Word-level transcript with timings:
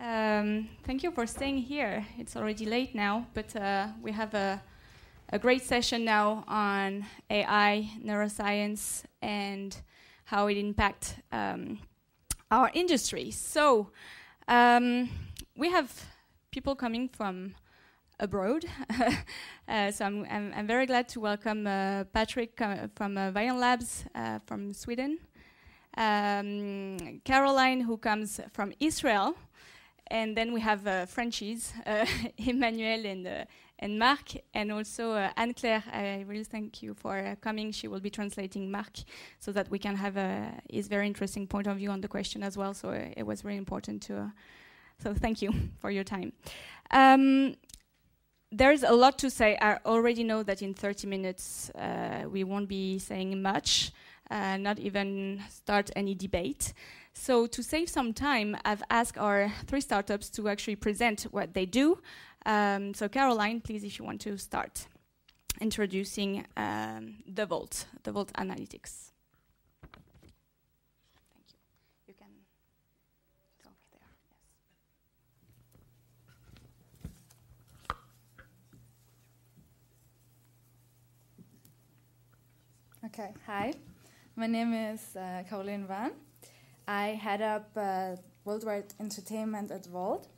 Um, 0.00 0.68
thank 0.84 1.02
you 1.02 1.10
for 1.10 1.26
staying 1.26 1.58
here. 1.58 2.06
It's 2.18 2.36
already 2.36 2.66
late 2.66 2.94
now, 2.94 3.26
but 3.34 3.54
uh, 3.56 3.88
we 4.02 4.12
have 4.12 4.34
a, 4.34 4.62
a 5.32 5.38
great 5.38 5.62
session 5.62 6.04
now 6.04 6.44
on 6.46 7.06
AI, 7.30 7.90
neuroscience, 8.02 9.04
and 9.22 9.76
how 10.24 10.46
it 10.48 10.56
impacts 10.56 11.14
um, 11.32 11.78
our 12.50 12.70
industry. 12.74 13.30
So, 13.30 13.90
um, 14.48 15.08
we 15.56 15.70
have 15.70 15.90
people 16.50 16.74
coming 16.74 17.08
from 17.08 17.54
abroad. 18.20 18.64
uh, 19.68 19.90
so 19.90 20.04
I'm, 20.04 20.26
I'm, 20.30 20.52
I'm, 20.54 20.66
very 20.66 20.86
glad 20.86 21.08
to 21.10 21.20
welcome 21.20 21.66
uh, 21.66 22.04
Patrick 22.04 22.60
uh, 22.60 22.88
from 22.94 23.16
uh, 23.16 23.32
Vion 23.32 23.58
Labs 23.58 24.04
uh, 24.14 24.38
from 24.46 24.72
Sweden, 24.72 25.18
um, 25.96 27.20
Caroline 27.24 27.80
who 27.80 27.96
comes 27.96 28.40
from 28.52 28.72
Israel, 28.80 29.34
and 30.08 30.36
then 30.36 30.52
we 30.52 30.60
have 30.60 30.86
uh, 30.86 31.06
Frenchies, 31.06 31.72
uh, 31.86 32.06
Emmanuel 32.38 33.06
and 33.06 33.26
uh, 33.26 33.44
and 33.78 33.98
Marc, 33.98 34.32
and 34.54 34.72
also 34.72 35.12
uh, 35.12 35.30
Anne 35.36 35.52
Claire. 35.52 35.82
I 35.92 36.24
really 36.26 36.44
thank 36.44 36.82
you 36.82 36.94
for 36.94 37.18
uh, 37.18 37.34
coming. 37.40 37.72
She 37.72 37.88
will 37.88 38.00
be 38.00 38.10
translating 38.10 38.70
Marc 38.70 39.00
so 39.40 39.52
that 39.52 39.70
we 39.70 39.78
can 39.78 39.96
have 39.96 40.16
a, 40.16 40.52
his 40.70 40.88
very 40.88 41.06
interesting 41.06 41.46
point 41.46 41.66
of 41.66 41.76
view 41.76 41.90
on 41.90 42.00
the 42.00 42.08
question 42.08 42.42
as 42.42 42.56
well. 42.56 42.72
So 42.72 42.90
uh, 42.90 43.08
it 43.16 43.26
was 43.26 43.44
really 43.44 43.58
important 43.58 44.02
to. 44.02 44.16
Uh, 44.16 44.28
so 45.02 45.12
thank 45.12 45.42
you 45.42 45.52
for 45.80 45.90
your 45.90 46.04
time. 46.04 46.32
Um, 46.92 47.56
there's 48.52 48.84
a 48.84 48.92
lot 48.92 49.18
to 49.18 49.30
say. 49.30 49.58
I 49.60 49.78
already 49.84 50.22
know 50.22 50.44
that 50.44 50.62
in 50.62 50.74
30 50.74 51.08
minutes 51.08 51.70
uh, 51.70 52.24
we 52.30 52.44
won't 52.44 52.68
be 52.68 53.00
saying 53.00 53.42
much, 53.42 53.90
uh, 54.30 54.56
not 54.56 54.78
even 54.78 55.42
start 55.48 55.90
any 55.96 56.14
debate. 56.14 56.72
So 57.12 57.46
to 57.46 57.62
save 57.62 57.88
some 57.88 58.12
time, 58.12 58.56
I've 58.64 58.82
asked 58.90 59.18
our 59.18 59.52
three 59.66 59.80
startups 59.80 60.30
to 60.30 60.48
actually 60.48 60.76
present 60.76 61.22
what 61.30 61.54
they 61.54 61.66
do. 61.66 61.98
Um, 62.44 62.92
so 62.94 63.08
Caroline, 63.08 63.60
please, 63.60 63.84
if 63.84 63.98
you 63.98 64.04
want 64.04 64.20
to 64.22 64.36
start 64.36 64.86
introducing 65.60 66.44
um, 66.56 67.16
the 67.26 67.46
Vault, 67.46 67.86
the 68.02 68.12
Vault 68.12 68.32
Analytics. 68.34 69.12
Thank 71.32 71.46
you. 71.52 71.58
You 72.08 72.14
can 72.14 72.26
talk 73.62 73.72
there. 73.92 74.00
Yes. 83.02 83.10
Okay. 83.12 83.32
Hi, 83.46 83.72
my 84.36 84.48
name 84.48 84.72
is 84.72 85.14
uh, 85.14 85.44
Caroline 85.48 85.86
Van. 85.86 86.10
I 86.88 87.08
head 87.08 87.40
up 87.40 87.70
uh, 87.76 88.16
worldwide 88.44 88.92
entertainment 88.98 89.70
at 89.70 89.86
Vault 89.86 90.28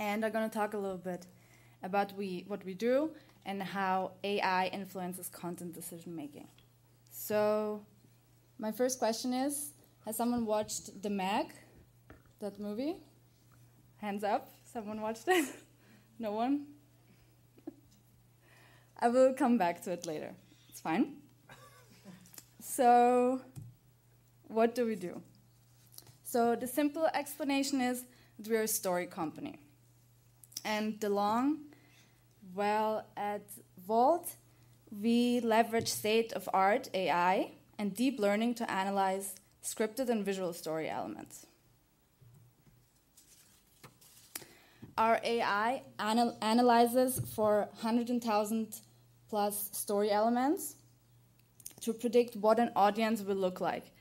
and 0.00 0.24
I'm 0.24 0.32
going 0.32 0.48
to 0.48 0.52
talk 0.52 0.74
a 0.74 0.78
little 0.78 0.98
bit 0.98 1.26
about 1.82 2.12
we, 2.16 2.44
what 2.48 2.64
we 2.64 2.74
do 2.74 3.10
and 3.44 3.62
how 3.62 4.12
AI 4.24 4.66
influences 4.72 5.28
content 5.28 5.72
decision 5.72 6.16
making. 6.16 6.48
So, 7.10 7.86
my 8.58 8.72
first 8.72 8.98
question 8.98 9.32
is 9.32 9.72
Has 10.04 10.16
someone 10.16 10.44
watched 10.44 11.00
The 11.02 11.10
Meg, 11.10 11.46
that 12.40 12.58
movie? 12.58 12.96
Hands 13.98 14.22
up. 14.24 14.52
Someone 14.64 15.00
watched 15.00 15.28
it? 15.28 15.46
no 16.18 16.32
one? 16.32 16.66
I 19.00 19.08
will 19.08 19.32
come 19.32 19.58
back 19.58 19.82
to 19.84 19.92
it 19.92 20.06
later. 20.06 20.34
It's 20.68 20.80
fine. 20.80 21.25
So, 22.76 23.40
what 24.48 24.74
do 24.74 24.84
we 24.84 24.96
do? 24.96 25.22
So, 26.24 26.54
the 26.54 26.66
simple 26.66 27.06
explanation 27.14 27.80
is 27.80 28.04
that 28.38 28.48
we're 28.48 28.64
a 28.64 28.68
story 28.68 29.06
company 29.06 29.58
and 30.62 31.00
DeLong? 31.00 31.56
Well, 32.54 33.06
at 33.16 33.42
Vault, 33.86 34.36
we 34.90 35.40
leverage 35.40 35.88
state 35.88 36.32
of 36.34 36.48
art 36.52 36.90
AI 36.92 37.52
and 37.78 37.94
deep 37.94 38.18
learning 38.18 38.54
to 38.56 38.70
analyze 38.70 39.36
scripted 39.62 40.10
and 40.10 40.22
visual 40.24 40.52
story 40.52 40.90
elements. 40.90 41.46
Our 44.98 45.18
AI 45.24 45.82
anal 46.00 46.36
analyzes 46.42 47.20
for 47.34 47.68
100,000 47.80 48.80
plus 49.28 49.70
story 49.72 50.10
elements 50.10 50.76
to 51.80 51.92
predict 51.92 52.36
what 52.36 52.58
an 52.58 52.70
audience 52.74 53.22
will 53.22 53.36
look 53.36 53.60
like, 53.60 53.92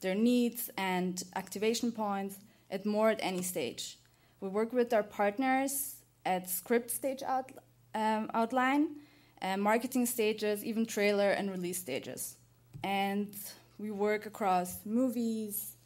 their 0.00 0.14
needs 0.14 0.70
and 0.76 1.22
activation 1.36 1.92
points 1.92 2.38
at 2.70 2.86
more 2.86 3.10
at 3.10 3.20
any 3.22 3.42
stage. 3.42 3.98
We 4.40 4.48
work 4.48 4.72
with 4.72 4.92
our 4.92 5.02
partners 5.02 5.96
at 6.24 6.50
script 6.50 6.90
stage 6.90 7.22
out, 7.22 7.52
um, 7.94 8.30
outline, 8.34 8.96
uh, 9.40 9.56
marketing 9.56 10.06
stages, 10.06 10.64
even 10.64 10.86
trailer 10.86 11.30
and 11.30 11.50
release 11.50 11.78
stages. 11.78 12.36
And 12.82 13.34
we 13.78 13.90
work 13.90 14.26
across 14.26 14.78
movies 14.84 15.76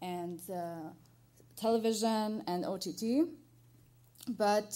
and 0.00 0.40
uh, 0.50 0.90
television 1.56 2.42
and 2.46 2.64
OTT. 2.64 3.28
But 4.28 4.74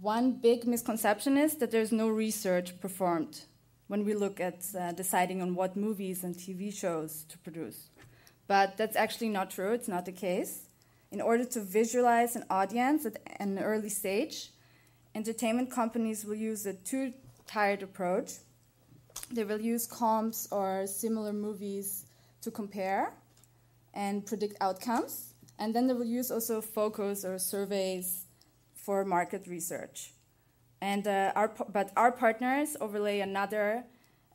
one 0.00 0.32
big 0.32 0.66
misconception 0.66 1.36
is 1.36 1.56
that 1.56 1.70
there's 1.70 1.92
no 1.92 2.08
research 2.08 2.80
performed 2.80 3.42
when 3.92 4.06
we 4.06 4.14
look 4.14 4.40
at 4.40 4.64
uh, 4.74 4.90
deciding 4.92 5.42
on 5.42 5.54
what 5.54 5.76
movies 5.76 6.24
and 6.24 6.34
TV 6.34 6.72
shows 6.72 7.26
to 7.28 7.36
produce. 7.36 7.90
But 8.46 8.78
that's 8.78 8.96
actually 8.96 9.28
not 9.28 9.50
true, 9.50 9.74
it's 9.74 9.86
not 9.86 10.06
the 10.06 10.12
case. 10.12 10.68
In 11.10 11.20
order 11.20 11.44
to 11.44 11.60
visualize 11.60 12.34
an 12.34 12.44
audience 12.48 13.04
at 13.04 13.18
an 13.38 13.58
early 13.58 13.90
stage, 13.90 14.48
entertainment 15.14 15.70
companies 15.70 16.24
will 16.24 16.40
use 16.50 16.64
a 16.64 16.72
two 16.72 17.12
tiered 17.46 17.82
approach. 17.82 18.30
They 19.30 19.44
will 19.44 19.60
use 19.60 19.86
comps 19.86 20.48
or 20.50 20.86
similar 20.86 21.34
movies 21.34 22.06
to 22.40 22.50
compare 22.50 23.12
and 23.92 24.24
predict 24.24 24.56
outcomes. 24.62 25.34
And 25.58 25.74
then 25.74 25.86
they 25.86 25.92
will 25.92 26.12
use 26.20 26.30
also 26.30 26.62
focus 26.62 27.26
or 27.26 27.38
surveys 27.38 28.24
for 28.74 29.04
market 29.04 29.46
research. 29.46 30.14
And 30.82 31.06
uh, 31.06 31.30
our, 31.36 31.52
but 31.72 31.92
our 31.96 32.10
partners 32.10 32.76
overlay 32.80 33.20
another 33.20 33.84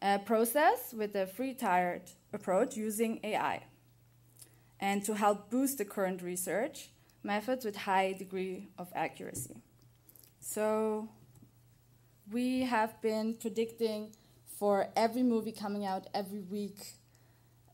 uh, 0.01 0.19
process 0.19 0.93
with 0.93 1.13
a 1.13 1.25
three 1.25 1.53
tiered 1.53 2.03
approach 2.31 2.77
using 2.77 3.19
AI 3.21 3.63
and 4.79 5.03
to 5.03 5.15
help 5.15 5.49
boost 5.49 5.77
the 5.77 5.83
current 5.83 6.21
research 6.21 6.89
methods 7.21 7.65
with 7.65 7.75
high 7.75 8.13
degree 8.13 8.69
of 8.77 8.87
accuracy. 8.95 9.57
So 10.39 11.09
we 12.31 12.61
have 12.61 13.01
been 13.01 13.33
predicting 13.33 14.15
for 14.57 14.87
every 14.95 15.23
movie 15.23 15.51
coming 15.51 15.85
out 15.85 16.07
every 16.13 16.39
week, 16.39 16.93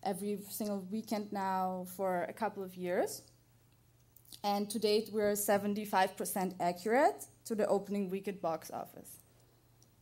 every 0.02 0.40
single 0.50 0.84
weekend 0.90 1.32
now 1.32 1.86
for 1.96 2.24
a 2.24 2.34
couple 2.34 2.64
of 2.64 2.76
years. 2.76 3.22
And 4.44 4.68
to 4.72 4.80
date, 4.80 5.12
we're 5.14 5.34
75% 5.34 6.56
accurate 6.60 7.28
to 7.46 7.56
the 7.56 7.68
opening 7.68 8.10
weekend 8.10 8.42
box 8.42 8.72
office. 8.72 9.20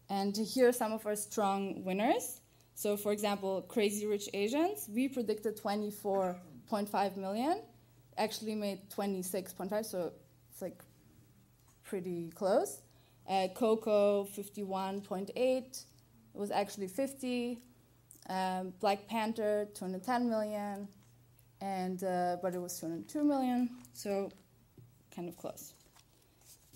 And 0.09 0.35
here 0.35 0.68
are 0.68 0.74
some 0.74 0.91
of 0.91 1.06
our 1.06 1.16
strong 1.16 1.84
winners. 1.84 2.41
So, 2.75 2.97
for 2.97 3.12
example, 3.12 3.62
Crazy 3.62 4.06
Rich 4.06 4.29
Asians, 4.34 4.90
we 4.94 5.07
predicted 5.07 5.57
24.5 5.57 7.18
million, 7.18 7.62
actually 8.18 8.56
made 8.56 8.90
26.5, 8.90 9.85
so 9.85 10.12
it's 10.50 10.62
like 10.62 10.81
pretty 11.84 12.29
close. 12.31 12.81
Uh, 13.29 13.47
Coco 13.53 14.25
51.8, 14.25 15.29
it 15.35 15.85
was 16.34 16.52
actually 16.52 16.88
50. 16.88 17.62
Um, 18.29 18.73
Black 18.79 19.08
Panther 19.08 19.68
210 19.73 20.29
million, 20.29 20.88
and 21.59 22.03
uh, 22.03 22.38
but 22.41 22.53
it 22.55 22.59
was 22.59 22.79
202 22.79 23.23
million, 23.23 23.70
so 23.93 24.29
kind 25.14 25.28
of 25.28 25.38
close. 25.38 25.73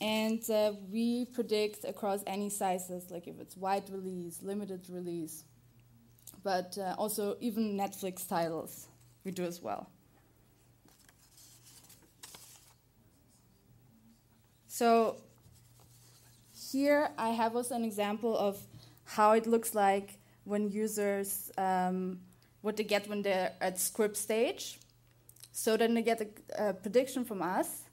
And 0.01 0.47
uh, 0.49 0.73
we 0.91 1.25
predict 1.25 1.85
across 1.85 2.21
any 2.27 2.49
sizes, 2.49 3.09
like 3.09 3.27
if 3.27 3.39
it's 3.39 3.55
wide 3.55 3.89
release, 3.89 4.41
limited 4.41 4.89
release, 4.89 5.45
but 6.43 6.77
uh, 6.77 6.95
also 6.97 7.37
even 7.39 7.77
Netflix 7.77 8.27
titles 8.27 8.87
we 9.23 9.31
do 9.31 9.43
as 9.43 9.61
well. 9.61 9.89
So 14.67 15.15
here 16.53 17.09
I 17.17 17.29
have 17.29 17.55
also 17.55 17.75
an 17.75 17.85
example 17.85 18.37
of 18.37 18.59
how 19.05 19.31
it 19.31 19.47
looks 19.47 19.73
like 19.73 20.19
when 20.43 20.69
users, 20.69 21.49
um, 21.57 22.19
what 22.61 22.75
they 22.75 22.83
get 22.83 23.07
when 23.07 23.21
they're 23.21 23.53
at 23.61 23.79
script 23.79 24.17
stage. 24.17 24.77
So 25.53 25.77
then 25.77 25.93
they 25.93 26.01
get 26.01 26.19
a, 26.19 26.69
a 26.69 26.73
prediction 26.73 27.23
from 27.23 27.41
us 27.41 27.84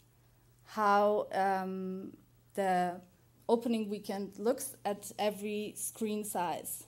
how 0.75 1.27
um, 1.35 2.13
the 2.55 2.99
opening 3.47 3.91
weekend 3.91 4.39
looks 4.39 4.75
at 4.87 5.13
every 5.19 5.75
screen 5.77 6.25
size 6.25 6.85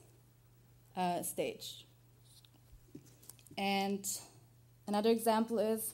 uh, 0.97 1.23
stage. 1.23 1.87
And 3.59 4.07
another 4.89 5.11
example 5.11 5.59
is 5.59 5.93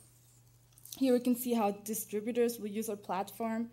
Here 0.99 1.13
we 1.15 1.21
can 1.21 1.35
see 1.35 1.55
how 1.55 1.73
distributors 1.85 2.61
will 2.61 2.69
use 2.69 2.89
our 2.89 2.97
platform 2.97 3.71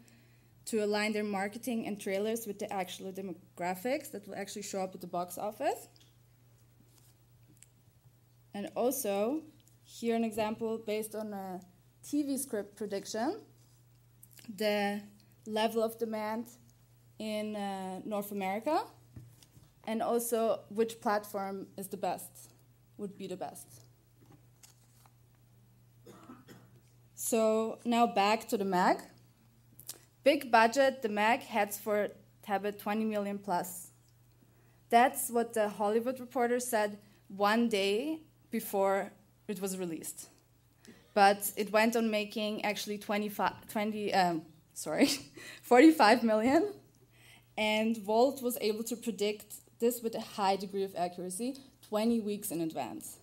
to 0.66 0.84
align 0.84 1.14
their 1.14 1.24
marketing 1.24 1.86
and 1.88 2.00
trailers 2.00 2.48
with 2.48 2.58
the 2.58 2.72
actual 2.74 3.12
demographics 3.12 4.12
that 4.12 4.28
will 4.28 4.36
actually 4.36 4.64
show 4.64 4.82
up 4.82 4.96
at 4.96 5.02
the 5.02 5.08
box 5.08 5.38
office. 5.38 5.90
And 8.54 8.70
also, 8.76 9.42
here 9.84 10.16
an 10.16 10.24
example 10.24 10.78
based 10.78 11.14
on 11.16 11.34
a 11.34 11.60
TV 12.04 12.40
script 12.40 12.76
prediction, 12.76 13.42
the 14.56 15.02
level 15.46 15.84
of 15.84 15.98
demand 15.98 16.48
in 17.20 17.56
uh, 17.56 18.02
North 18.06 18.32
America, 18.32 18.84
and 19.86 20.02
also 20.02 20.62
which 20.70 21.00
platform 21.02 21.68
is 21.78 21.88
the 21.88 21.98
best, 21.98 22.50
would 22.98 23.18
be 23.18 23.28
the 23.28 23.38
best. 23.38 23.68
So 27.16 27.80
now 27.84 28.06
back 28.06 28.48
to 28.50 28.58
the 28.58 28.66
Meg. 28.66 28.98
Big 30.24 30.52
budget, 30.52 31.02
the 31.02 31.10
Meg 31.10 31.42
heads 31.42 31.78
for 31.78 32.10
Tebbit 32.46 32.80
20 32.80 33.06
million 33.06 33.38
plus. 33.38 33.92
That's 34.90 35.30
what 35.30 35.54
the 35.54 35.68
Hollywood 35.68 36.20
Reporter 36.20 36.60
said 36.60 37.00
one 37.28 37.68
day 37.70 38.22
before 38.52 39.12
it 39.48 39.60
was 39.62 39.78
released. 39.78 40.30
But 41.18 41.52
it 41.58 41.72
went 41.72 41.96
on 41.96 42.12
making 42.12 42.64
actually 42.64 43.00
25, 43.00 43.68
20, 43.70 44.14
um, 44.14 44.44
sorry, 44.76 45.10
45 45.64 46.22
million. 46.22 46.72
And 47.58 47.98
Vault 47.98 48.44
was 48.44 48.56
able 48.62 48.84
to 48.84 48.96
predict 48.96 49.56
this 49.80 50.04
with 50.04 50.14
a 50.14 50.22
high 50.22 50.58
degree 50.58 50.84
of 50.84 50.94
accuracy 50.96 51.58
20 51.90 52.20
weeks 52.20 52.52
in 52.52 52.62
advance. 52.62 53.18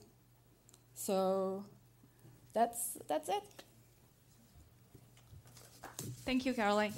So 0.96 1.66
that's, 2.52 2.98
that's 3.06 3.28
it. 3.28 3.44
Thank 6.24 6.46
you, 6.46 6.52
Caroline. 6.52 6.94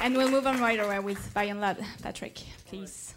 And 0.00 0.16
we'll 0.16 0.32
move 0.32 0.48
on 0.48 0.60
right 0.60 0.80
away 0.80 0.98
with 0.98 1.32
Vion 1.32 1.60
Lab. 1.60 1.78
Patrick, 2.02 2.40
please. 2.66 3.14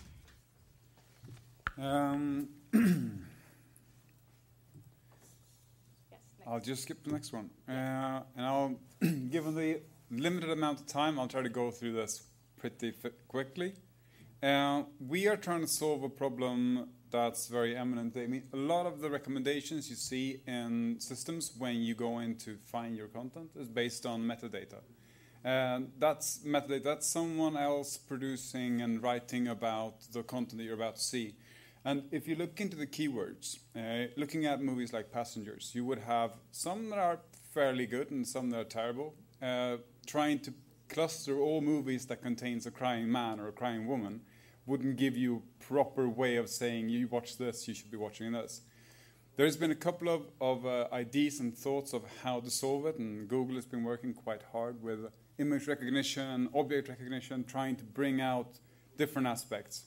Um, 1.80 2.50
I'll 6.50 6.62
just 6.62 6.84
skip 6.84 7.04
the 7.04 7.12
next 7.12 7.34
one. 7.34 7.50
Uh, 7.68 8.22
and 8.36 8.46
I'll, 8.46 8.76
given 9.30 9.54
the 9.54 9.82
limited 10.10 10.50
amount 10.50 10.80
of 10.80 10.88
time, 10.88 11.20
I'll 11.20 11.28
try 11.28 11.42
to 11.42 11.50
go 11.50 11.72
through 11.72 11.94
this 11.94 12.24
pretty 12.58 12.94
quickly. 13.28 13.74
Uh, 14.42 14.84
we 15.06 15.28
are 15.28 15.36
trying 15.36 15.62
to 15.62 15.68
solve 15.68 16.04
a 16.04 16.10
problem 16.10 16.90
that's 17.12 17.48
very 17.48 17.76
eminent. 17.76 18.16
I 18.16 18.28
mean, 18.28 18.44
a 18.54 18.58
lot 18.58 18.86
of 18.86 19.02
the 19.02 19.10
recommendations 19.10 19.90
you 19.90 19.98
see 19.98 20.42
in 20.48 20.98
systems 21.00 21.52
when 21.58 21.82
you 21.82 21.96
go 21.96 22.20
in 22.20 22.36
to 22.38 22.58
find 22.64 22.96
your 22.96 23.08
content 23.08 23.52
is 23.56 23.68
based 23.68 24.06
on 24.06 24.22
metadata. 24.22 24.82
And 25.44 25.92
that's 25.98 26.40
metadata, 26.46 26.84
that's 26.84 27.08
someone 27.08 27.58
else 27.58 27.98
producing 27.98 28.82
and 28.82 29.04
writing 29.04 29.48
about 29.48 30.02
the 30.14 30.24
content 30.24 30.60
that 30.60 30.64
you're 30.64 30.76
about 30.76 30.96
to 30.96 31.02
see. 31.02 31.36
And 31.86 32.04
if 32.12 32.28
you 32.28 32.36
look 32.36 32.60
into 32.60 32.76
the 32.76 32.88
keywords, 32.88 33.60
uh, 33.76 34.12
looking 34.18 34.46
at 34.46 34.62
movies 34.62 34.94
like 34.94 35.12
Passengers, 35.12 35.72
you 35.74 35.86
would 35.86 36.00
have 36.00 36.32
some 36.52 36.90
that 36.90 37.00
are 37.00 37.20
fairly 37.54 37.86
good 37.86 38.12
and 38.12 38.28
some 38.28 38.50
that 38.50 38.60
are 38.60 38.64
terrible. 38.64 39.14
Uh, 39.42 39.78
trying 40.06 40.40
to 40.40 40.54
cluster 40.90 41.40
all 41.40 41.62
movies 41.62 42.06
that 42.08 42.22
contains 42.22 42.66
a 42.66 42.72
crying 42.72 43.12
man 43.12 43.40
or 43.40 43.48
a 43.48 43.52
crying 43.52 43.88
woman 43.88 44.22
wouldn't 44.66 44.98
give 44.98 45.16
you 45.16 45.38
a 45.38 45.64
proper 45.64 46.08
way 46.08 46.36
of 46.36 46.50
saying 46.50 46.90
you 46.90 47.08
watch 47.08 47.38
this, 47.38 47.68
you 47.68 47.74
should 47.74 47.90
be 47.90 47.98
watching 47.98 48.32
this. 48.34 48.62
There's 49.38 49.56
been 49.56 49.72
a 49.72 49.76
couple 49.76 50.10
of, 50.10 50.24
of 50.42 50.66
uh, 50.66 50.88
ideas 50.92 51.40
and 51.40 51.56
thoughts 51.56 51.94
of 51.94 52.04
how 52.24 52.40
to 52.42 52.50
solve 52.50 52.86
it, 52.86 52.98
and 52.98 53.28
Google 53.28 53.56
has 53.56 53.66
been 53.66 53.84
working 53.84 54.14
quite 54.14 54.42
hard 54.52 54.82
with 54.82 55.12
image 55.38 55.68
recognition, 55.68 56.50
object 56.54 56.90
recognition, 56.90 57.44
trying 57.44 57.76
to 57.78 57.84
bring 57.84 58.20
out 58.20 58.60
different 58.98 59.28
aspects. 59.28 59.84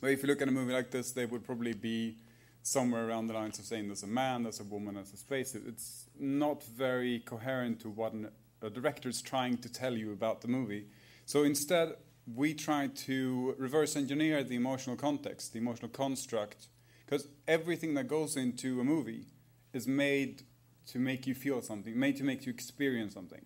But 0.00 0.10
if 0.10 0.22
you 0.22 0.28
look 0.28 0.40
at 0.40 0.48
a 0.48 0.52
movie 0.52 0.72
like 0.72 0.90
this, 0.90 1.12
they 1.12 1.26
would 1.26 1.44
probably 1.44 1.74
be 1.74 2.16
somewhere 2.62 3.08
around 3.08 3.26
the 3.26 3.34
lines 3.34 3.58
of 3.58 3.64
saying 3.64 3.88
there's 3.88 4.02
a 4.02 4.06
man, 4.06 4.42
there's 4.42 4.60
a 4.60 4.64
woman, 4.64 4.94
there's 4.94 5.12
a 5.12 5.16
space. 5.16 5.54
It's 5.54 6.06
not 6.18 6.62
very 6.62 7.20
coherent 7.20 7.80
to 7.80 7.88
what 7.88 8.12
an, 8.12 8.30
a 8.62 8.70
director 8.70 9.08
is 9.08 9.22
trying 9.22 9.58
to 9.58 9.72
tell 9.72 9.94
you 9.96 10.12
about 10.12 10.40
the 10.40 10.48
movie. 10.48 10.86
So 11.26 11.44
instead, 11.44 11.94
we 12.34 12.54
try 12.54 12.88
to 12.88 13.54
reverse 13.58 13.96
engineer 13.96 14.42
the 14.44 14.56
emotional 14.56 14.96
context, 14.96 15.52
the 15.52 15.58
emotional 15.58 15.90
construct, 15.90 16.68
because 17.06 17.28
everything 17.48 17.94
that 17.94 18.08
goes 18.08 18.36
into 18.36 18.80
a 18.80 18.84
movie 18.84 19.24
is 19.72 19.86
made 19.86 20.42
to 20.86 20.98
make 20.98 21.26
you 21.26 21.34
feel 21.34 21.60
something, 21.60 21.98
made 21.98 22.16
to 22.16 22.24
make 22.24 22.46
you 22.46 22.52
experience 22.52 23.14
something. 23.14 23.44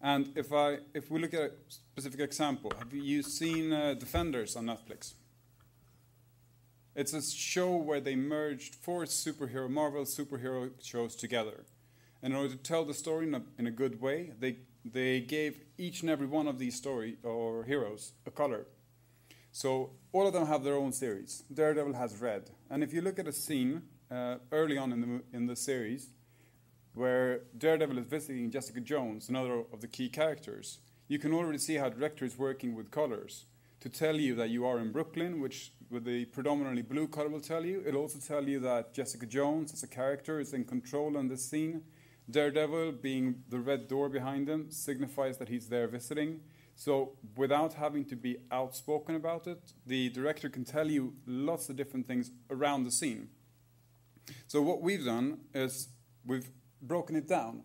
And 0.00 0.32
if 0.36 0.52
I, 0.52 0.78
if 0.94 1.10
we 1.10 1.20
look 1.20 1.34
at 1.34 1.40
a 1.42 1.50
specific 1.68 2.20
example, 2.20 2.72
have 2.78 2.92
you 2.92 3.22
seen 3.22 3.72
uh, 3.72 3.94
Defenders 3.94 4.56
on 4.56 4.66
Netflix? 4.66 5.14
It's 6.94 7.14
a 7.14 7.22
show 7.22 7.74
where 7.76 8.00
they 8.00 8.16
merged 8.16 8.74
four 8.74 9.04
superhero, 9.04 9.70
Marvel 9.70 10.04
superhero 10.04 10.70
shows 10.82 11.16
together. 11.16 11.64
And 12.22 12.34
in 12.34 12.38
order 12.38 12.54
to 12.54 12.62
tell 12.62 12.84
the 12.84 12.92
story 12.92 13.26
in 13.26 13.34
a, 13.34 13.42
in 13.58 13.66
a 13.66 13.70
good 13.70 14.00
way, 14.00 14.32
they, 14.38 14.58
they 14.84 15.20
gave 15.20 15.64
each 15.78 16.02
and 16.02 16.10
every 16.10 16.26
one 16.26 16.46
of 16.46 16.58
these 16.58 16.76
story 16.76 17.16
or 17.22 17.64
heroes 17.64 18.12
a 18.26 18.30
color. 18.30 18.66
So 19.52 19.92
all 20.12 20.26
of 20.26 20.34
them 20.34 20.46
have 20.46 20.64
their 20.64 20.76
own 20.76 20.92
series. 20.92 21.44
Daredevil 21.52 21.94
has 21.94 22.20
red. 22.20 22.50
And 22.68 22.82
if 22.82 22.92
you 22.92 23.00
look 23.00 23.18
at 23.18 23.26
a 23.26 23.32
scene 23.32 23.82
uh, 24.10 24.36
early 24.50 24.76
on 24.76 24.92
in 24.92 25.00
the, 25.00 25.36
in 25.36 25.46
the 25.46 25.56
series 25.56 26.10
where 26.94 27.40
Daredevil 27.56 27.98
is 27.98 28.06
visiting 28.06 28.50
Jessica 28.50 28.80
Jones, 28.80 29.30
another 29.30 29.64
of 29.72 29.80
the 29.80 29.88
key 29.88 30.10
characters, 30.10 30.80
you 31.08 31.18
can 31.18 31.32
already 31.32 31.58
see 31.58 31.76
how 31.76 31.88
director 31.88 32.26
is 32.26 32.38
working 32.38 32.74
with 32.74 32.90
colors 32.90 33.46
to 33.82 33.88
tell 33.88 34.14
you 34.14 34.36
that 34.36 34.50
you 34.50 34.64
are 34.64 34.78
in 34.78 34.92
Brooklyn, 34.92 35.40
which 35.40 35.72
with 35.90 36.04
the 36.04 36.24
predominantly 36.26 36.82
blue 36.82 37.08
color 37.08 37.28
will 37.28 37.40
tell 37.40 37.64
you. 37.64 37.82
It'll 37.84 38.02
also 38.02 38.20
tell 38.20 38.48
you 38.48 38.60
that 38.60 38.94
Jessica 38.94 39.26
Jones 39.26 39.72
as 39.72 39.82
a 39.82 39.88
character 39.88 40.38
is 40.38 40.52
in 40.52 40.64
control 40.64 41.16
on 41.18 41.26
this 41.26 41.44
scene. 41.44 41.82
Daredevil, 42.30 42.92
being 43.02 43.42
the 43.48 43.58
red 43.58 43.88
door 43.88 44.08
behind 44.08 44.48
him, 44.48 44.70
signifies 44.70 45.36
that 45.38 45.48
he's 45.48 45.66
there 45.68 45.88
visiting. 45.88 46.42
So, 46.76 47.16
without 47.36 47.74
having 47.74 48.04
to 48.04 48.14
be 48.14 48.36
outspoken 48.52 49.16
about 49.16 49.48
it, 49.48 49.72
the 49.84 50.10
director 50.10 50.48
can 50.48 50.64
tell 50.64 50.88
you 50.88 51.14
lots 51.26 51.68
of 51.68 51.74
different 51.74 52.06
things 52.06 52.30
around 52.50 52.84
the 52.84 52.92
scene. 52.92 53.30
So, 54.46 54.62
what 54.62 54.80
we've 54.80 55.04
done 55.04 55.38
is 55.52 55.88
we've 56.24 56.48
broken 56.80 57.16
it 57.16 57.26
down. 57.26 57.64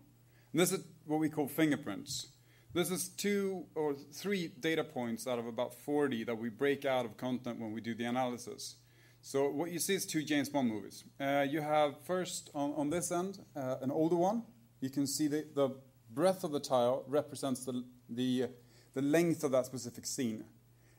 And 0.52 0.60
this 0.60 0.72
is 0.72 0.84
what 1.06 1.20
we 1.20 1.28
call 1.28 1.46
fingerprints. 1.46 2.26
This 2.78 2.92
is 2.92 3.08
two 3.08 3.64
or 3.74 3.96
three 4.12 4.52
data 4.60 4.84
points 4.84 5.26
out 5.26 5.40
of 5.40 5.48
about 5.48 5.74
40 5.74 6.22
that 6.22 6.38
we 6.38 6.48
break 6.48 6.84
out 6.84 7.04
of 7.04 7.16
content 7.16 7.58
when 7.58 7.72
we 7.72 7.80
do 7.80 7.92
the 7.92 8.04
analysis. 8.04 8.76
So 9.20 9.50
what 9.50 9.72
you 9.72 9.80
see 9.80 9.96
is 9.96 10.06
two 10.06 10.22
James 10.22 10.48
Bond 10.48 10.68
movies. 10.68 11.02
Uh, 11.20 11.44
you 11.50 11.60
have 11.60 11.96
first 12.04 12.50
on, 12.54 12.72
on 12.74 12.88
this 12.88 13.10
end 13.10 13.40
uh, 13.56 13.78
an 13.82 13.90
older 13.90 14.14
one. 14.14 14.44
You 14.80 14.90
can 14.90 15.08
see 15.08 15.26
the, 15.26 15.44
the 15.56 15.70
breadth 16.14 16.44
of 16.44 16.52
the 16.52 16.60
tile 16.60 17.02
represents 17.08 17.64
the, 17.64 17.82
the, 18.08 18.46
the 18.94 19.02
length 19.02 19.42
of 19.42 19.50
that 19.50 19.66
specific 19.66 20.06
scene. 20.06 20.44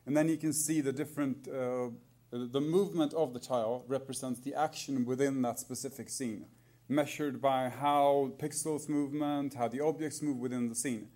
And 0.04 0.14
then 0.14 0.28
you 0.28 0.36
can 0.36 0.52
see 0.52 0.82
the 0.82 0.92
different, 0.92 1.48
uh, 1.48 1.88
the 2.30 2.60
movement 2.60 3.14
of 3.14 3.32
the 3.32 3.40
tile 3.40 3.86
represents 3.88 4.40
the 4.40 4.54
action 4.54 5.06
within 5.06 5.40
that 5.40 5.58
specific 5.58 6.10
scene, 6.10 6.44
measured 6.90 7.40
by 7.40 7.70
how 7.70 8.32
pixels 8.36 8.86
movement, 8.86 9.54
how 9.54 9.68
the 9.68 9.80
objects 9.80 10.20
move 10.20 10.36
within 10.36 10.68
the 10.68 10.74
scene. 10.74 11.08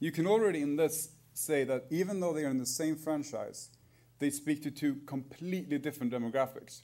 You 0.00 0.12
can 0.12 0.26
already 0.26 0.62
in 0.62 0.76
this 0.76 1.10
say 1.34 1.64
that 1.64 1.86
even 1.90 2.20
though 2.20 2.32
they 2.32 2.44
are 2.44 2.50
in 2.50 2.58
the 2.58 2.66
same 2.66 2.96
franchise, 2.96 3.70
they 4.18 4.30
speak 4.30 4.62
to 4.62 4.70
two 4.70 4.96
completely 5.06 5.78
different 5.78 6.12
demographics. 6.12 6.82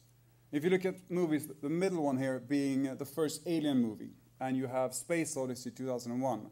If 0.53 0.63
you 0.63 0.71
look 0.71 0.85
at 0.85 1.11
movies, 1.11 1.49
the 1.63 1.69
middle 1.69 2.05
one 2.05 2.19
here 2.19 2.39
being 2.39 2.89
uh, 2.89 2.95
the 2.95 3.05
first 3.05 3.43
Alien 3.47 3.83
movie, 3.83 4.11
and 4.41 4.57
you 4.57 4.67
have 4.67 4.95
Space 4.95 5.37
Odyssey 5.37 5.71
2001, 5.71 6.49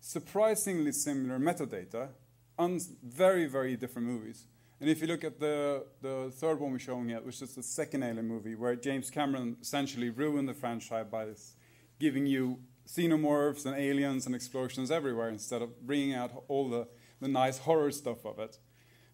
surprisingly 0.00 0.92
similar 0.92 1.38
metadata, 1.38 2.08
on 2.58 2.80
very, 3.02 3.46
very 3.46 3.76
different 3.76 4.08
movies. 4.08 4.46
And 4.80 4.88
if 4.88 5.00
you 5.00 5.06
look 5.06 5.24
at 5.24 5.40
the, 5.40 5.86
the 6.02 6.30
third 6.34 6.60
one 6.60 6.72
we're 6.72 6.78
showing 6.78 7.08
here, 7.08 7.20
which 7.20 7.40
is 7.42 7.54
the 7.54 7.62
second 7.62 8.02
Alien 8.02 8.26
movie, 8.26 8.54
where 8.54 8.76
James 8.76 9.10
Cameron 9.10 9.56
essentially 9.60 10.10
ruined 10.10 10.48
the 10.48 10.54
franchise 10.54 11.06
by 11.10 11.26
giving 11.98 12.26
you 12.26 12.58
xenomorphs 12.86 13.66
and 13.66 13.76
aliens 13.76 14.26
and 14.26 14.34
explosions 14.34 14.90
everywhere 14.90 15.28
instead 15.28 15.62
of 15.62 15.86
bringing 15.86 16.14
out 16.14 16.30
all 16.48 16.68
the, 16.68 16.86
the 17.20 17.28
nice 17.28 17.58
horror 17.58 17.90
stuff 17.90 18.24
of 18.24 18.38
it. 18.38 18.58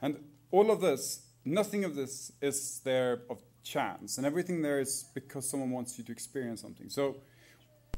And 0.00 0.25
all 0.50 0.71
of 0.71 0.81
this, 0.81 1.26
nothing 1.45 1.85
of 1.85 1.95
this 1.95 2.33
is 2.41 2.81
there 2.85 3.23
of 3.31 3.38
chance, 3.62 4.19
and 4.19 4.26
everything 4.26 4.62
there 4.62 4.81
is 4.81 5.07
because 5.14 5.49
someone 5.49 5.71
wants 5.71 5.97
you 5.97 6.05
to 6.05 6.12
experience 6.12 6.61
something. 6.61 6.88
So, 6.88 7.17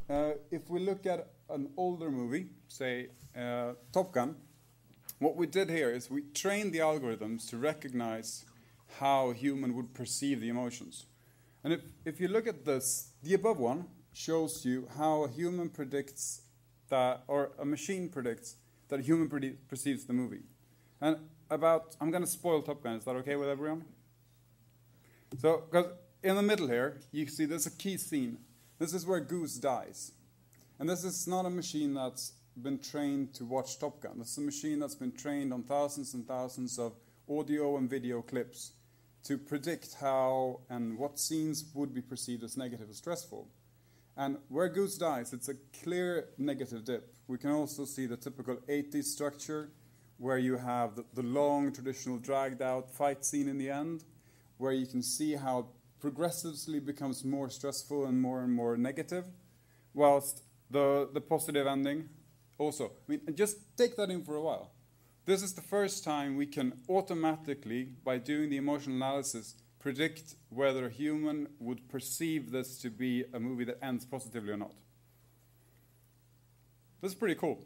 uh, 0.08 0.32
if 0.50 0.68
we 0.68 0.80
look 0.80 1.06
at 1.06 1.30
an 1.48 1.70
older 1.76 2.10
movie, 2.10 2.48
say 2.68 3.08
uh, 3.36 3.72
Top 3.92 4.12
Gun, 4.12 4.36
what 5.18 5.36
we 5.36 5.46
did 5.46 5.70
here 5.70 5.90
is 5.90 6.10
we 6.10 6.22
trained 6.34 6.72
the 6.72 6.80
algorithms 6.80 7.48
to 7.50 7.56
recognize 7.56 8.44
how 9.00 9.30
a 9.30 9.34
human 9.34 9.74
would 9.74 9.94
perceive 9.94 10.40
the 10.40 10.48
emotions. 10.48 11.06
And 11.62 11.72
if, 11.72 11.80
if 12.04 12.20
you 12.20 12.28
look 12.28 12.46
at 12.46 12.64
this, 12.66 13.12
the 13.22 13.34
above 13.34 13.58
one 13.58 13.86
shows 14.14 14.64
you 14.64 14.88
how 14.96 15.24
a 15.24 15.28
human 15.28 15.68
predicts 15.68 16.42
that, 16.88 17.24
or 17.26 17.50
a 17.58 17.64
machine 17.64 18.08
predicts 18.08 18.56
that 18.88 19.00
a 19.00 19.02
human 19.02 19.28
predi- 19.28 19.56
perceives 19.68 20.04
the 20.04 20.12
movie. 20.12 20.44
And 21.00 21.18
about, 21.50 21.96
I'm 22.00 22.10
going 22.10 22.22
to 22.22 22.30
spoil 22.30 22.62
Top 22.62 22.82
Gun. 22.82 22.96
Is 22.96 23.04
that 23.04 23.16
okay 23.16 23.36
with 23.36 23.48
everyone? 23.48 23.84
So, 25.40 25.64
because 25.70 25.92
in 26.22 26.36
the 26.36 26.42
middle 26.42 26.68
here, 26.68 27.00
you 27.10 27.26
see 27.26 27.44
there's 27.44 27.66
a 27.66 27.70
key 27.70 27.96
scene. 27.96 28.38
This 28.78 28.94
is 28.94 29.04
where 29.04 29.20
Goose 29.20 29.56
dies. 29.56 30.12
And 30.78 30.88
this 30.88 31.04
is 31.04 31.26
not 31.26 31.44
a 31.44 31.50
machine 31.50 31.94
that's 31.94 32.32
been 32.60 32.78
trained 32.78 33.34
to 33.34 33.44
watch 33.44 33.78
Top 33.78 34.00
Gun. 34.00 34.18
This 34.18 34.30
is 34.32 34.38
a 34.38 34.42
machine 34.42 34.78
that's 34.78 34.94
been 34.94 35.12
trained 35.12 35.52
on 35.52 35.64
thousands 35.64 36.14
and 36.14 36.26
thousands 36.26 36.78
of 36.78 36.94
audio 37.28 37.76
and 37.76 37.90
video 37.90 38.22
clips 38.22 38.72
to 39.24 39.38
predict 39.38 39.96
how 40.00 40.60
and 40.68 40.98
what 40.98 41.18
scenes 41.18 41.64
would 41.74 41.92
be 41.92 42.00
perceived 42.00 42.44
as 42.44 42.56
negative 42.56 42.88
or 42.90 42.94
stressful. 42.94 43.48
And 44.16 44.38
where 44.48 44.68
Goose 44.68 44.96
dies, 44.96 45.32
it's 45.32 45.48
a 45.48 45.54
clear 45.82 46.28
negative 46.38 46.84
dip. 46.84 47.14
We 47.26 47.38
can 47.38 47.50
also 47.50 47.84
see 47.84 48.06
the 48.06 48.16
typical 48.16 48.56
80s 48.68 49.04
structure 49.04 49.70
where 50.18 50.38
you 50.38 50.56
have 50.56 50.94
the, 50.94 51.04
the 51.14 51.22
long, 51.22 51.72
traditional, 51.72 52.18
dragged 52.18 52.62
out 52.62 52.90
fight 52.90 53.24
scene 53.24 53.48
in 53.48 53.58
the 53.58 53.70
end, 53.70 54.04
where 54.58 54.72
you 54.72 54.86
can 54.86 55.02
see 55.02 55.34
how 55.34 55.58
it 55.60 55.66
progressively 56.00 56.78
becomes 56.78 57.24
more 57.24 57.50
stressful 57.50 58.06
and 58.06 58.20
more 58.20 58.42
and 58.42 58.52
more 58.52 58.76
negative, 58.76 59.24
whilst 59.92 60.42
the, 60.70 61.08
the 61.12 61.20
positive 61.20 61.66
ending 61.66 62.08
also. 62.58 62.86
I 62.86 62.90
mean, 63.08 63.20
just 63.34 63.56
take 63.76 63.96
that 63.96 64.10
in 64.10 64.22
for 64.22 64.36
a 64.36 64.42
while. 64.42 64.70
This 65.24 65.42
is 65.42 65.54
the 65.54 65.62
first 65.62 66.04
time 66.04 66.36
we 66.36 66.46
can 66.46 66.74
automatically, 66.88 67.88
by 68.04 68.18
doing 68.18 68.50
the 68.50 68.58
emotional 68.58 68.96
analysis, 68.96 69.54
predict 69.84 70.36
whether 70.48 70.86
a 70.86 70.88
human 70.88 71.46
would 71.60 71.86
perceive 71.90 72.50
this 72.50 72.78
to 72.78 72.88
be 72.88 73.22
a 73.34 73.38
movie 73.38 73.64
that 73.64 73.76
ends 73.82 74.06
positively 74.06 74.50
or 74.50 74.56
not. 74.56 74.72
This 77.02 77.12
is 77.12 77.14
pretty 77.14 77.34
cool. 77.34 77.58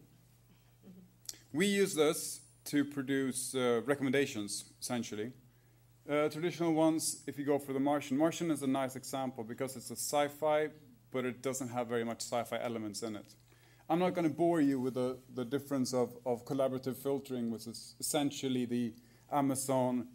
We 1.52 1.66
use 1.66 1.94
this 1.94 2.40
to 2.64 2.84
produce 2.84 3.54
uh, 3.54 3.82
recommendations, 3.86 4.64
essentially. 4.80 5.30
Uh, 6.10 6.28
traditional 6.28 6.72
ones, 6.72 7.22
if 7.28 7.38
you 7.38 7.44
go 7.44 7.56
for 7.56 7.72
The 7.72 7.78
Martian, 7.78 8.18
Martian 8.18 8.50
is 8.50 8.62
a 8.62 8.66
nice 8.66 8.96
example 8.96 9.44
because 9.44 9.76
it's 9.76 9.90
a 9.92 9.96
sci 9.96 10.26
fi, 10.26 10.70
but 11.12 11.24
it 11.24 11.40
doesn't 11.40 11.68
have 11.68 11.86
very 11.86 12.02
much 12.04 12.22
sci 12.22 12.42
fi 12.42 12.60
elements 12.60 13.04
in 13.04 13.14
it. 13.14 13.36
I'm 13.88 14.00
not 14.00 14.14
going 14.14 14.28
to 14.28 14.34
bore 14.34 14.60
you 14.60 14.80
with 14.80 14.94
the, 14.94 15.18
the 15.32 15.44
difference 15.44 15.94
of, 15.94 16.16
of 16.26 16.44
collaborative 16.44 16.96
filtering, 16.96 17.52
which 17.52 17.68
is 17.68 17.94
essentially 18.00 18.64
the 18.64 18.92
Amazon. 19.30 20.08